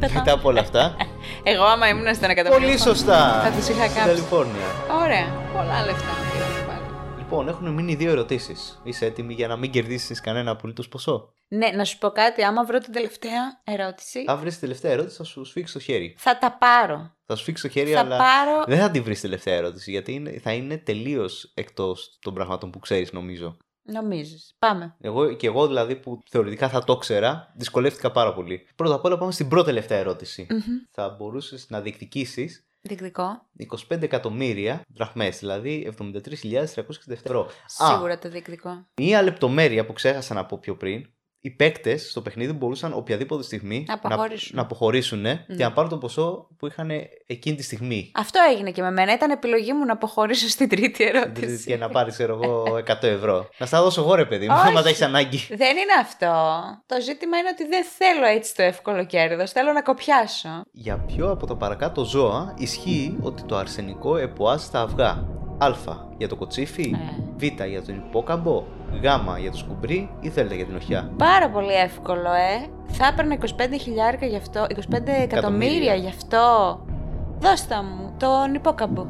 [0.14, 0.96] Μετά από όλα αυτά.
[1.42, 2.66] Εγώ άμα ήμουν στον εκατομμύριο.
[2.66, 3.40] πολύ σωστά.
[3.44, 4.08] Θα τους είχα Στην κάψει.
[4.08, 4.68] Καλιφόρνια.
[5.04, 6.55] Ωραία, πολλά λεφτά μου πήραν πάλι.
[7.28, 8.80] Λοιπόν, έχουν μείνει δύο ερωτήσεις.
[8.84, 12.64] Είσαι έτοιμη για να μην κερδίσεις κανένα απολύτως ποσό; Ναι, να σου πω κάτι, άμα
[12.64, 16.14] βρω την τελευταία ερώτηση, Αν βρεις τη τελευταία ερώτηση, θα σου σφίξει το χέρι.
[16.18, 17.16] θα τα πάρω.
[17.26, 19.90] Θα σου σφίξει το χέρι, Θα αλλά πάρω- δεν θα την βρεις τελευταία ερώτηση.
[19.90, 23.56] Γιατί είναι, θα είναι τελείως εκτός των πραγμάτων που ξέρεις, νομίζω.
[23.82, 24.54] Νομίζεις.
[24.58, 24.96] Πάμε.
[25.00, 28.66] Εγώ και εγώ δηλαδή που θεωρητικά θα το ξέρα, δυσκολεύτηκα πάρα πολύ.
[28.76, 30.46] Πρώτα απ' όλα πάμε στην πρώτη τελευταία ερώτηση.
[30.50, 30.60] Μμμ.
[30.90, 33.42] Θα μπορούσες να διεκδικήσεις Διεκδικό.
[33.90, 37.40] 25 εκατομμύρια δραχμές, δηλαδή 73.367 ευρώ.
[37.40, 38.86] Α, Σίγουρα το διεκδικό.
[39.00, 41.06] Μία λεπτομέρεια που ξέχασα να πω πιο πριν.
[41.46, 44.50] Οι παίκτες στο παιχνίδι μπορούσαν οποιαδήποτε στιγμή Να αποχωρήσουν.
[44.52, 45.44] να, να αποχωρήσουν Ναι.
[45.56, 46.90] και να πάρουν το ποσό που είχαν
[47.26, 48.10] εκείνη τη στιγμή.
[48.14, 49.12] Αυτό έγινε και με μένα.
[49.12, 51.64] Ήταν επιλογή μου να αποχωρήσω στην τρίτη ερώτηση.
[51.66, 53.48] Και να πάρεις, ξέρω εγώ, 100 ευρώ.
[53.58, 54.68] Να στα δώσω εγώ, ρε παιδί μου, Όχι.
[54.68, 55.36] άμα τα έχεις ανάγκη.
[55.48, 56.34] Δεν είναι αυτό.
[56.86, 59.50] Το ζήτημα είναι ότι δεν θέλω έτσι το εύκολο κέρδος.
[59.50, 60.48] Θέλω να κοπιάσω.
[60.72, 65.26] Για ποιο από τα παρακάτω ζώα ισχύει ότι το αρσενικό εποάζει τα αυγά.
[65.58, 65.70] Α.
[66.18, 66.94] Για το κοτσίφι.
[66.94, 67.22] Ε.
[67.36, 67.42] Β.
[67.68, 68.64] Για τον υπόκαμπο.
[69.00, 69.04] Γ.
[69.40, 70.10] Για το σκουμπρί.
[70.20, 70.38] Ή Δ.
[70.52, 71.10] Για την οχιά.
[71.16, 72.66] Πάρα πολύ εύκολο, ε.
[72.86, 73.44] Θα έπαιρνα 25
[73.80, 76.78] χιλιάρικα γι' αυτό, 25 εκατομμύρια γι' αυτό.
[77.38, 79.06] Δώστα μου τον υπόκαμπο.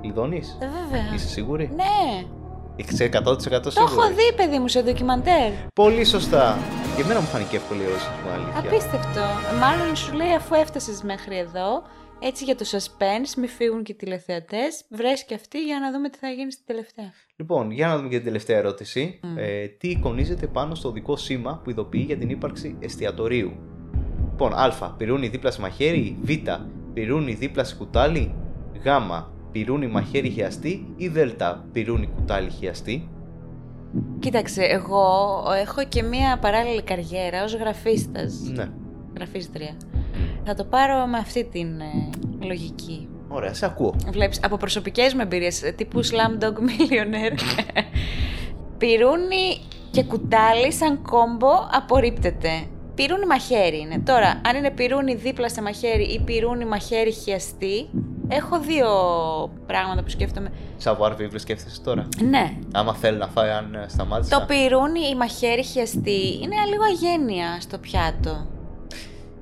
[0.00, 0.42] Κλειδώνει.
[0.58, 1.14] Ε, βέβαια.
[1.14, 2.24] Είσαι σίγουρη; Ναι.
[2.76, 3.60] Είσαι 100% σίγουρη.
[3.74, 5.50] Το έχω δει, παιδί μου, σε ντοκιμαντέρ.
[5.74, 6.56] Πολύ σωστά.
[6.96, 8.58] Και εμένα μου φάνηκε εύκολη η ερώτηση μου, αλήθεια.
[8.58, 9.20] Απίστευτο.
[9.60, 11.82] Μάλλον σου λέει αφού έφτασες μέχρι εδώ,
[12.20, 16.08] έτσι για το suspense, μη φύγουν και οι τηλεθεατές, βρες και αυτή για να δούμε
[16.08, 17.12] τι θα γίνει στην τελευταία.
[17.36, 19.20] Λοιπόν, για να δούμε και την τελευταία ερώτηση.
[19.36, 23.52] Ε, τι εικονίζεται πάνω στο δικό σήμα που ειδοποιεί για την ύπαρξη εστιατορίου;
[24.30, 24.94] Λοιπόν, Α.
[24.96, 26.18] Πυρούνι δίπλα σε μαχαίρι.
[26.22, 26.30] Β.
[26.92, 28.34] Πυρούνι δίπλα σε κουτάλι.
[28.82, 28.86] Γ.
[28.86, 29.22] Γ.
[29.52, 31.18] Πυρούνι μαχαίρι χιαστή ή Δ.
[31.72, 33.08] Πυρούνι κουτάλι χιαστή;
[34.18, 38.40] Κοίταξε, εγώ έχω και μία παράλληλη καριέρα ως γραφίστας.
[38.54, 38.68] Ναι.
[39.14, 39.76] Γραφίστρια.
[40.50, 42.10] Θα το πάρω με αυτή την ε,
[42.46, 43.08] λογική.
[43.28, 43.94] Ωραία, σε ακούω.
[44.10, 47.38] Βλέπεις, από προσωπικές μου εμπειρίες, ε, τύπου Slumdog Millionaire,
[48.78, 52.50] πιρούνι και κουτάλι σαν combo απορρίπτεται.
[52.94, 53.98] Πιρούνι μαχαίρι είναι.
[53.98, 57.88] Τώρα, αν είναι πιρούνι δίπλα σε μαχαίρι ή πιρούνι μαχαίρι χιαστί,
[58.28, 58.88] έχω δύο
[59.66, 60.52] πράγματα που σκέφτομαι.
[60.76, 64.38] Σαβουάρ βιβρ σκέφτεσαι τώρα; Ναι, Άμα θέλει να φάει αν ε, σταμάτησα.
[64.38, 68.46] το πιρούνι ή μαχαίρι χιαστί είναι λίγο αγένεια στο πιάτο.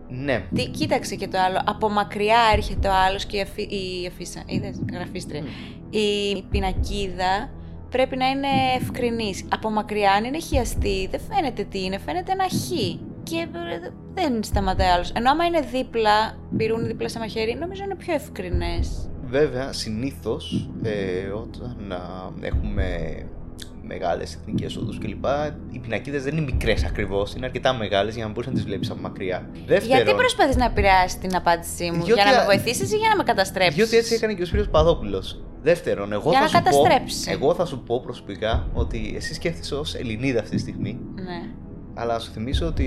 [0.09, 0.45] Ναι.
[0.55, 1.61] Τι, κοίταξε και το άλλο.
[1.65, 4.43] Από μακριά έρχεται ο άλλος και η, αφή, η αφίσα.
[4.47, 5.43] Είδες, γραφίστρια.
[5.91, 7.51] Η πινακίδα
[7.91, 8.49] πρέπει να είναι
[8.81, 9.45] ευκρινής.
[9.49, 11.99] Από μακριά, αν είναι χιαστή, δεν φαίνεται τι είναι.
[11.99, 12.71] Φαίνεται ένα χ.
[13.23, 15.11] Και ε, δεν σταματάει άλλος.
[15.11, 19.11] Ενώ άμα είναι δίπλα, πυρούνι δίπλα σε μαχαίρι, νομίζω είναι πιο ευκρινές.
[19.29, 23.17] Βέβαια, συνήθως ε, όταν α, έχουμε
[23.87, 25.25] μεγάλες εθνικές οδούς κλπ.
[25.71, 28.91] Οι πινακίδες δεν είναι μικρές ακριβώς, είναι αρκετά μεγάλες για να μπορείς να τις βλέπεις
[28.91, 29.49] από μακριά.
[29.67, 32.97] Δεύτερον, Γιατί προσπαθείς να επηρεάσεις την απάντησή μου, Διότι για να α- με βοηθήσεις ή
[32.97, 35.41] για να με καταστρέψεις; Διότι έτσι έκανε και ο Σπύρος Παδόπουλος.
[35.63, 37.31] Δεύτερον, εγώ Για θα, να σου πω, καταστρέψει.
[37.31, 40.99] εγώ θα σου πω προσωπικά ότι εσύ σκέφτεσαι ως Ελληνίδα αυτή τη στιγμή.
[41.15, 41.43] Ναι.
[41.95, 42.87] Αλλά να σου θυμίσω ότι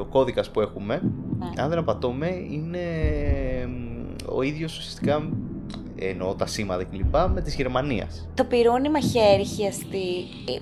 [0.00, 1.00] ο κώδικας που έχουμε,
[1.38, 1.62] Ναι.
[1.62, 2.78] αν δεν απατώμε, είναι
[3.68, 5.28] μ, ο ίδιος ουσιαστικά,
[5.98, 8.28] εννοώ τα σήματα κλπ, με της Γερμανίας.
[8.34, 10.04] Το πυρούνι μαχαίρι χιαστή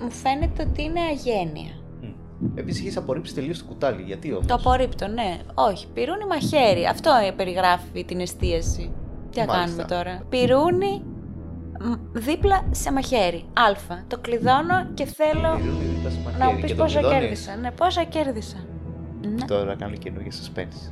[0.01, 1.71] μου φαίνεται ότι είναι αγένεια.
[2.55, 4.01] Επίσης έχεις απορρίψει τελείως το κουτάλι.
[4.01, 5.37] Γιατί όμως; Το απορρίπτω, ναι.
[5.53, 6.85] Όχι, πυρούνι μαχαίρι.
[6.85, 8.91] Αυτό ε, περιγράφει την εστίαση.
[9.31, 9.65] Τι θα Μάλιστα.
[9.65, 11.01] κάνουμε τώρα; Πυρούνι
[11.79, 13.45] μ, δίπλα σε μαχαίρι.
[13.53, 13.95] Α.
[14.07, 17.19] Το κλειδώνω και θέλω Πυρούνι δίπλα στο να μαχαίρι μου και πεις το πόσα κλειδώνεις;
[17.21, 17.55] κέρδισα.
[17.55, 18.57] Ναι, πόσα κέρδισα.
[19.21, 19.45] Ναι.
[19.45, 20.91] Τώρα κάνω καινούργια suspense.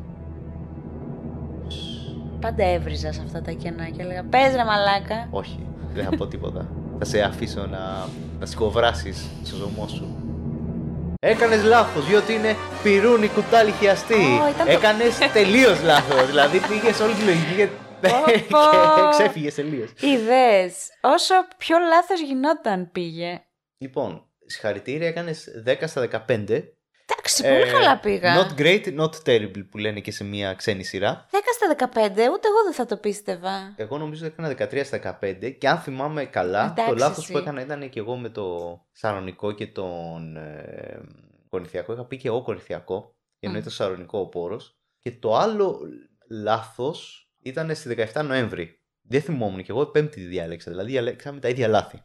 [2.43, 5.27] Πάντα έβριζα σε αυτά τα κενά και έλεγα Πες ρε μαλάκα.
[5.31, 6.67] Όχι, δεν θα πω τίποτα.
[6.99, 8.07] θα σε αφήσω να,
[8.39, 10.15] να σκοβράσεις στο ζωμό σου.
[11.19, 14.13] Έκανες λάθος, διότι είναι πυρούνι κουτάλι χιαστή.
[14.13, 16.25] Ω, ήταν το- Έκανες τελείως λάθος.
[16.27, 17.67] δηλαδή πήγες όλη τη λογική και,
[18.01, 18.57] Πω, και πω.
[19.09, 19.89] ξέφυγες τελείως.
[19.99, 20.75] Ιδέες.
[21.01, 23.41] Όσο πιο λάθος γινόταν πήγε.
[23.77, 26.63] Λοιπόν, συγχαρητήρια, έκανες 10 στα 15.
[27.05, 28.33] Εντάξει, πολύ καλά πήγα.
[28.33, 31.25] Ε, Not great, not terrible που λένε και σε μια ξένη σειρά.
[31.31, 31.35] 10
[31.71, 33.73] στα 15, ούτε εγώ δεν θα το πίστευα.
[33.75, 37.31] Εγώ νομίζω ότι έκανα 13 στα 15 και αν θυμάμαι καλά, Εντάξει, το λάθος εσύ.
[37.31, 41.01] που έκανα ήταν και εγώ με το Σαρονικό και τον ε,
[41.49, 41.93] Κορινθιακό.
[41.93, 43.57] Είχα πει και εγώ Κορινθιακό, ενώ Μμ.
[43.57, 44.77] ήταν στο Σαρονικό ο πόρος.
[44.99, 45.79] Και το άλλο
[46.29, 48.77] λάθος ήταν στη 17 Νοέμβρη.
[49.01, 51.95] Δεν θυμόμουν και εγώ πέμπτη τη διάλεξα, δηλαδή διαλέξαμε τα ίδια λάθη.
[51.95, 52.01] Α,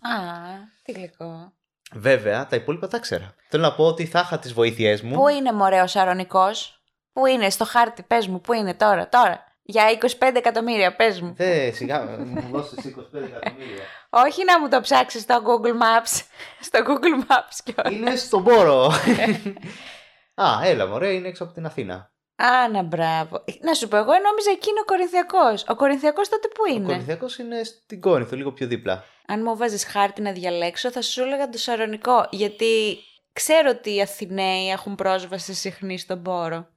[0.82, 1.52] τι γλυκό.
[1.94, 3.34] Βέβαια, τα υπόλοιπα τα ξέρα.
[3.48, 5.14] Θέλω να πω ότι θα είχα τις βοήθειές μου.
[5.14, 6.82] Πού είναι μωρέ ο Σαρονικός;
[7.12, 9.47] Πού είναι στο χάρτη, πες μου, πού είναι τώρα, τώρα.
[9.70, 11.34] Για 25 εκατομμύρια, πες μου.
[11.36, 13.82] Δε, σιγά, μου δώσεις 25 εκατομμύρια.
[14.10, 16.22] Όχι να μου το ψάξεις στο Google Maps.
[16.60, 17.92] Στο Google Maps κιόλας.
[17.92, 18.90] Είναι στον πόρο.
[20.34, 22.12] Α, έλα μωρέ, είναι έξω από την Αθήνα.
[22.36, 23.44] Α, να μπράβο.
[23.60, 25.64] Να σου πω, εγώ νόμιζα εκεί είναι ο Κορινθιακός.
[25.68, 29.04] Ο Κορινθιακός τότε πού Ο είναι; Κορινθιακός είναι στην Κόρινθο, λίγο πιο δίπλα.
[29.26, 32.26] Αν μου βάζεις χάρτη να διαλέξω, θα σου έλεγα το Σαρονικό.
[32.30, 32.98] Γιατί
[33.32, 36.68] ξέρω ότι οι Αθηναίοι έχουν πρόσβαση συχνή στον πόρο.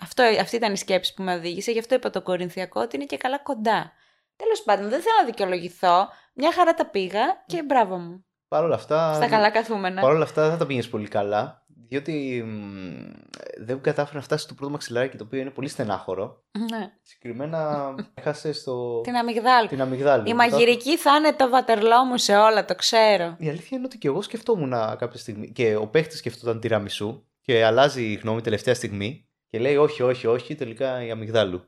[0.00, 3.04] Αυτό, αυτή ήταν η σκέψη που με οδήγησε, γι' αυτό είπα το Κορινθιακό ότι είναι
[3.04, 3.92] και καλά κοντά.
[4.36, 6.08] Τέλος πάντων, δεν θέλω να δικαιολογηθώ.
[6.34, 8.24] Μια χαρά τα πήγα και μπράβο μου.
[8.48, 9.14] Παρ' όλα αυτά.
[9.14, 10.00] Στα καλά καθούμενα.
[10.00, 11.62] Παρ' όλα αυτά δεν τα πήγες πολύ καλά.
[11.88, 16.44] Διότι μ, δεν κατάφερε να φτάσει στο πρώτο μαξιλάρι το οποίο είναι πολύ στενάχωρο.
[16.70, 16.92] Ναι.
[17.02, 19.00] Συγκεκριμένα έχασε στο.
[19.00, 19.68] Την αμυγδάλη.
[19.68, 20.30] την αμυγδάλη.
[20.30, 23.36] Η μαγειρική θα είναι το βατερλό μου σε όλα, το ξέρω.
[23.38, 25.52] Η αλήθεια είναι ότι και εγώ σκεφτόμουν κάποια στιγμή.
[25.52, 30.02] Και ο παίχτης σκεφτόταν τη ραμισού και αλλάζει η γνώμη τελευταία στιγμή και λέει όχι,
[30.02, 31.64] όχι, όχι, τελικά η αμυγδάλου.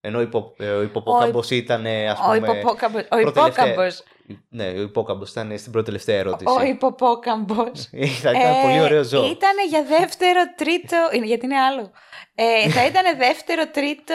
[0.00, 2.36] Ενώ ο, υπο, ε, ο υποπόκαμπος ήταν, ας Ο πούμε...
[2.36, 3.02] υποπόκαμπος.
[3.02, 4.02] Ο προτελευταία- υπόκαμπος.
[4.48, 6.54] Ναι, ο υπόκαμπος ήταν στην πρώτη τελευταία ερώτηση.
[6.58, 7.88] Ο υποπόκαμπος.
[8.22, 9.24] Θα ήταν πολύ ωραίο ζώο.
[9.30, 10.96] Ήταν για δεύτερο, τρίτο.
[11.12, 11.90] είναι- γιατί είναι άλλο.
[12.34, 14.14] Ε, θα ήταν δεύτερο, τρίτο.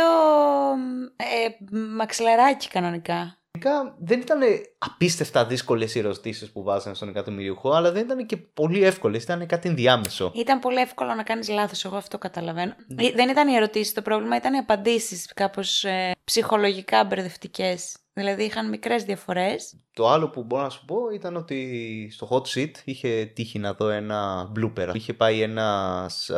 [1.15, 3.37] Ε, μαξιλαράκι κανονικά.
[3.55, 4.39] Γενικά δεν ήταν
[4.77, 9.23] απίστευτα δύσκολες οι ερωτήσεις που βάζανε στον εκατομμυριούχο, αλλά δεν ήταν και πολύ εύκολες.
[9.23, 10.31] Ήταν κάτι ενδιάμεσο.
[10.35, 12.75] Ήταν πολύ εύκολο να κάνεις λάθος, εγώ αυτό καταλαβαίνω.
[12.87, 13.05] Ναι.
[13.05, 17.97] Ε, Δεν ήταν οι ερωτήσεις το πρόβλημα, ήταν οι απαντήσεις κάπως ε, ψυχολογικά μπερδευτικές.
[18.13, 19.75] Δηλαδή είχαν μικρές διαφορές.
[19.93, 23.73] Το άλλο που μπορώ να σου πω ήταν ότι στο hot seat είχε τύχει να
[23.73, 24.89] δω ένα blooper.
[24.93, 26.31] Είχε πάει ένας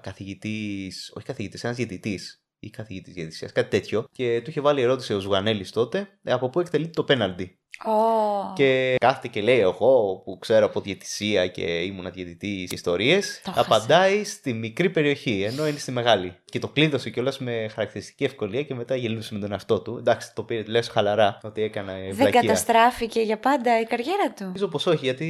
[0.00, 4.04] καθηγητής, όχι καθηγητής, ένας διαιτητής ή καθηγητής διαιτησίας, κάτι τέτοιο.
[4.12, 7.56] Και του είχε βάλει ερώτηση ο Ζουγανέλης τότε ε, από πού εκτελείται το πέναλτι.
[7.84, 13.40] Ω, Και κάθεται και λέει εγώ που ξέρω από διαιτησία και ήμουν διαιτητή ιστορίες.
[13.44, 16.36] Το Απαντάει στη μικρή περιοχή, ενώ είναι στη μεγάλη.
[16.44, 19.96] Και το κλείδωσε κιόλας με χαρακτηριστική ευκολία και μετά γελούσε με τον εαυτό του.
[19.98, 22.40] Εντάξει, το πήρε, λες χαλαρά ότι έκανα δεν βλακεία.
[22.40, 24.44] καταστράφηκε για πάντα η καριέρα του.
[24.44, 25.26] Νομίζω πως όχι, γιατί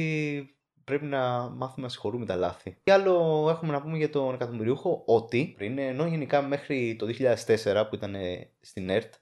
[0.83, 2.77] πρέπει να μάθουμε να συγχωρούμε τα λάθη.
[2.83, 7.07] Τι άλλο έχουμε να πούμε για τον εκατομμυριούχο, ότι πριν, ενώ γενικά μέχρι το
[7.75, 8.15] 2004 που ήταν
[8.61, 9.13] στην ΕΡΤ,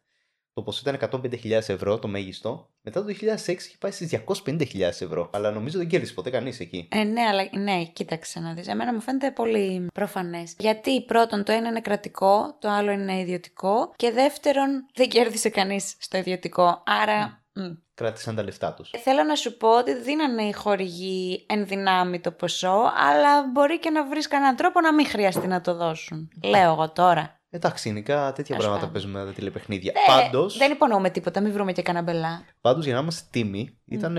[0.54, 5.30] το ποσό ήταν 105.000 ευρώ το μέγιστο, μετά το 2006 είχε πάει στις 250.000 ευρώ.
[5.34, 6.88] Αλλά νομίζω δεν κέρδισε ποτέ κανείς εκεί.
[6.92, 8.68] Ε, ναι, αλλά ναι, κοίταξε να δεις.
[8.68, 10.56] Εμένα μου φαίνεται πολύ προφανές.
[10.60, 15.96] Γιατί πρώτον το ένα είναι κρατικό, το άλλο είναι ιδιωτικό και δεύτερον δεν κέρδισε κανείς
[16.00, 16.84] στο ιδιωτικό.
[16.86, 17.44] Άρα...
[17.54, 17.62] μ.
[18.02, 18.92] Κράτησαν τα λεφτά τους.
[19.04, 23.90] Θέλω να σου πω ότι δίνανε οι χορηγοί εν δυνάμει το ποσό, αλλά μπορεί και
[23.90, 26.30] να βρεις κανέναν τρόπο να μην χρειαστεί να το δώσουν.
[26.44, 27.40] Λέω εγώ τώρα.
[27.50, 28.92] Εντάξει, γενικά τέτοια Ας πράγματα πάμε.
[28.94, 29.92] παίζουμε με τα τηλεπαιχνίδια.
[29.96, 32.46] Ε, Πάντως, Δεν υπονοούμε τίποτα, μην βρούμε και κανένα μπελά.
[32.62, 34.18] πάντως, για να είμαστε τίμοι, ήταν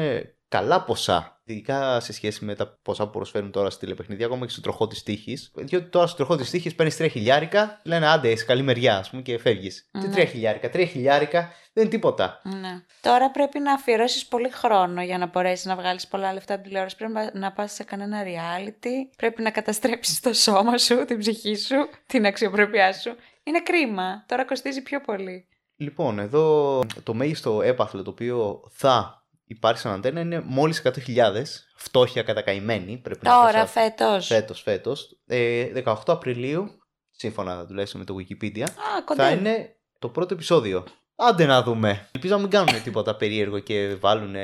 [0.52, 1.40] καλά ποσά.
[1.44, 4.86] Ειδικά σε σχέση με τα ποσά που προσφέρουν τώρα στη τηλεπαιχνίδια, ακόμα και στο τροχό
[4.86, 5.50] της τύχης.
[5.54, 9.10] Διότι τώρα στο τροχό της τύχης παίρνεις τρία χιλιάρικα, λένε άντε, είσαι καλή μεριά, ας
[9.10, 9.88] πούμε, και φεύγεις.
[9.92, 10.08] Τι Ναι.
[10.12, 11.40] τρία χιλιάρικα, τρία χιλιάρικα
[11.72, 12.40] δεν είναι τίποτα.
[12.44, 12.82] Ναι.
[13.00, 16.70] Τώρα πρέπει να αφιερώσεις πολύ χρόνο για να μπορέσεις να βγάλεις πολλά λεφτά από την
[16.70, 16.96] τηλεόραση.
[16.96, 19.16] Πρέπει να- να πας σε κανένα reality.
[19.16, 21.76] Πρέπει να καταστρέψεις το σώμα σου, την ψυχή σου,
[22.06, 23.14] την αξιοπρέπειά σου.
[23.42, 24.24] Είναι κρίμα.
[24.28, 25.46] Τώρα κοστίζει πιο πολύ.
[25.76, 29.21] Λοιπόν, εδώ το μέγιστο έπαθλο το οποίο θα
[29.52, 31.42] υπάρχει σαν αντένα είναι μόλις 100.000.
[31.76, 33.66] Φτώχεια κατακαημένη, πρέπει να Τώρα, πω.
[33.66, 34.26] σε- φέτος.
[34.26, 35.18] Φέτος, φέτος.
[35.26, 36.68] Ε, 18 Απριλίου,
[37.10, 39.24] σύμφωνα τουλάχιστον με το Wikipedia, Α, κοντά.
[39.24, 40.84] θα είναι το πρώτο επεισόδιο.
[41.16, 42.08] Άντε να δούμε.
[42.12, 44.34] Ελπίζω να μην κάνουν τίποτα περίεργο και βάλουν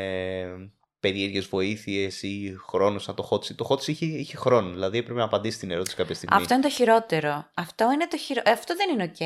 [1.01, 3.55] περίεργες βοήθειες ή χρόνος σαν το hot seat.
[3.57, 6.37] Το hot seat είχε, είχε χρόνο, δηλαδή έπρεπε να απαντήσει την ερώτηση κάποια στιγμή.
[6.37, 7.51] Αυτό είναι το χειρότερο.
[7.55, 8.43] Αυτό, είναι το χειρο...
[8.47, 9.17] Αυτό δεν είναι οκ.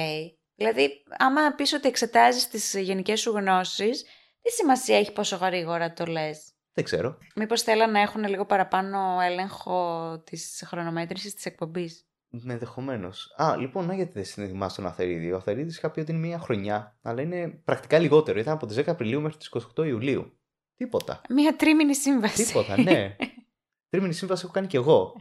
[0.54, 4.04] Δηλαδή, άμα πεις ότι εξετάζεις τις γενικές σου γνώσεις,
[4.42, 7.18] τι σημασία έχει πόσο γρήγορα το λες; Δεν ξέρω.
[7.34, 12.06] Μήπως θέλαν να έχουν λίγο παραπάνω έλεγχο της χρονομέτρησης της εκπομπής;
[12.48, 13.34] Ενδεχομένως.
[13.36, 15.32] Α, λοιπόν, να γιατί δεν θυμάσαι τον Αθερίδη.
[15.32, 18.38] Ο Αθερίδης είχα πει ότι είναι μία χρονιά, αλλά είναι πρακτικά λιγότερο.
[18.38, 20.38] Ήταν από τις 10 Απριλίου μέχρι τις 28 Ιουλίου.
[20.76, 21.20] Τίποτα.
[21.28, 22.44] Μία τρίμηνη σύμβαση.
[22.46, 23.16] Τίποτα, ναι.
[23.90, 25.12] Τρίμηνη σύμβαση έχω κάνει κι εγώ.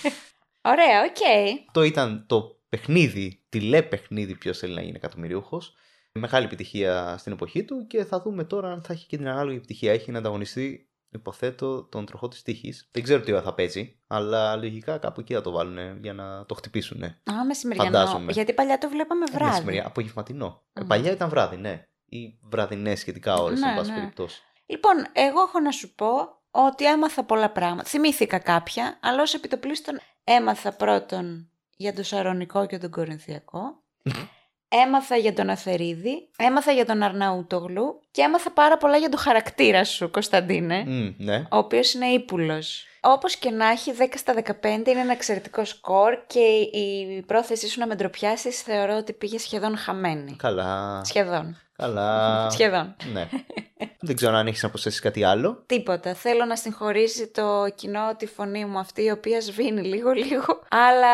[0.72, 1.16] Ωραία, οκ.
[1.66, 5.62] Αυτό ήταν το παιχνίδι, τηλεπαιχνίδι ποιος θέλει να γίνει εκατομμυριούχος.
[6.12, 9.56] Μεγάλη επιτυχία στην εποχή του και θα δούμε τώρα αν θα έχει και την ανάλογη
[9.56, 9.92] επιτυχία.
[9.92, 12.88] Έχει να ανταγωνιστεί, υποθέτω, τον τροχό της τύχης.
[12.92, 16.46] Δεν ξέρω τι ώρα θα παίζει, αλλά λογικά κάπου εκεί θα το βάλουν για να
[16.46, 17.02] το χτυπήσουν.
[17.02, 17.90] Α, μεσημεριανό.
[17.90, 18.32] Φαντάζομαι.
[18.32, 19.50] Γιατί παλιά το βλέπαμε βράδυ.
[19.50, 20.62] Μεσημεριά, απογευματινό.
[20.72, 20.86] Ε, Μμ.
[20.86, 21.84] παλιά ήταν βράδυ, ναι.
[22.04, 23.96] Ή βραδινές σχετικά ώρες, Ναι, εν πάση ναι.
[23.96, 24.42] περιπτώσει.
[24.66, 26.08] Λοιπόν, εγώ έχω να σου πω
[26.50, 27.88] ότι έμαθα πολλά πράγματα.
[27.88, 33.82] Θυμήθηκα κάποια, αλλά ως επιτοπλίστων έμαθα πρώτον για τον Σαρονικό και τον Κορινθιακό.
[34.72, 39.84] Έμαθα για τον Αθερίδη, έμαθα για τον Αρναούτογλου και έμαθα πάρα πολλά για τον χαρακτήρα
[39.84, 41.36] σου, Κωνσταντίνε, Μμ, ναι.
[41.36, 42.84] ο οποίος είναι ύπουλος.
[43.00, 46.40] Όπως και να έχει, 10 στα 15 είναι ένα εξαιρετικό σκορ και
[46.78, 50.36] η πρόθεσή σου να με ντροπιάσεις θεωρώ ότι πήγε σχεδόν χαμένη.
[50.36, 51.00] Καλά.
[51.04, 51.56] Σχεδόν.
[51.76, 52.50] Καλά.
[52.50, 52.96] Σχεδόν.
[53.12, 53.28] Ναι.
[54.00, 55.62] Δεν ξέρω αν έχεις να προσθέσεις κάτι άλλο.
[55.66, 56.14] Τίποτα.
[56.14, 60.44] Θέλω να συγχωρήσει το κοινό τη φωνή μου αυτή, η οποία σβήνει λίγο-λίγο.
[60.68, 61.08] Αλλά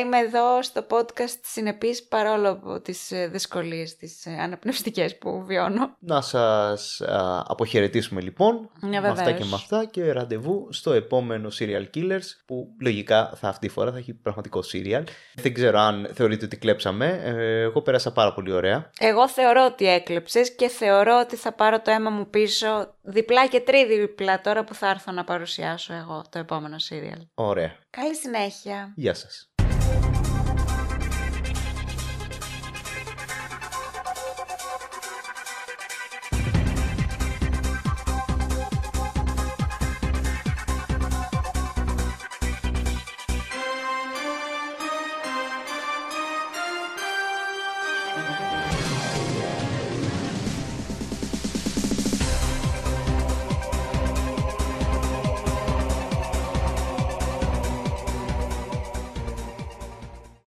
[0.00, 5.96] είμαι εδώ στο podcast συνεπής παρόλο από τις ε, δυσκολίες τις ε, αναπνευστικές που βιώνω.
[5.98, 9.38] Να σας α, αποχαιρετήσουμε λοιπόν Ναι, με αυτά βεβαίως.
[9.38, 13.92] και με αυτά και ραντεβού στο επόμενο Serial Killers που λογικά θα αυτή τη φορά
[13.92, 15.02] θα έχει πραγματικό serial.
[15.34, 17.20] Δεν ξέρω αν θεωρείτε ότι κλέψαμε.
[17.24, 18.90] Ε, εγώ πέρασα πάρα πολύ ωραία.
[18.98, 23.60] Εγώ θεωρώ ότι έκλεψες και θεωρώ ότι θα πάρω το αίμα μου πίσω διπλά και
[23.60, 27.26] τρίδιπλά τώρα που θα έρθω να παρουσιάσω εγώ το επόμενο serial.
[27.34, 27.76] Ωραία.
[27.90, 28.92] Καλή συνέχεια.
[28.96, 29.47] Γεια σας.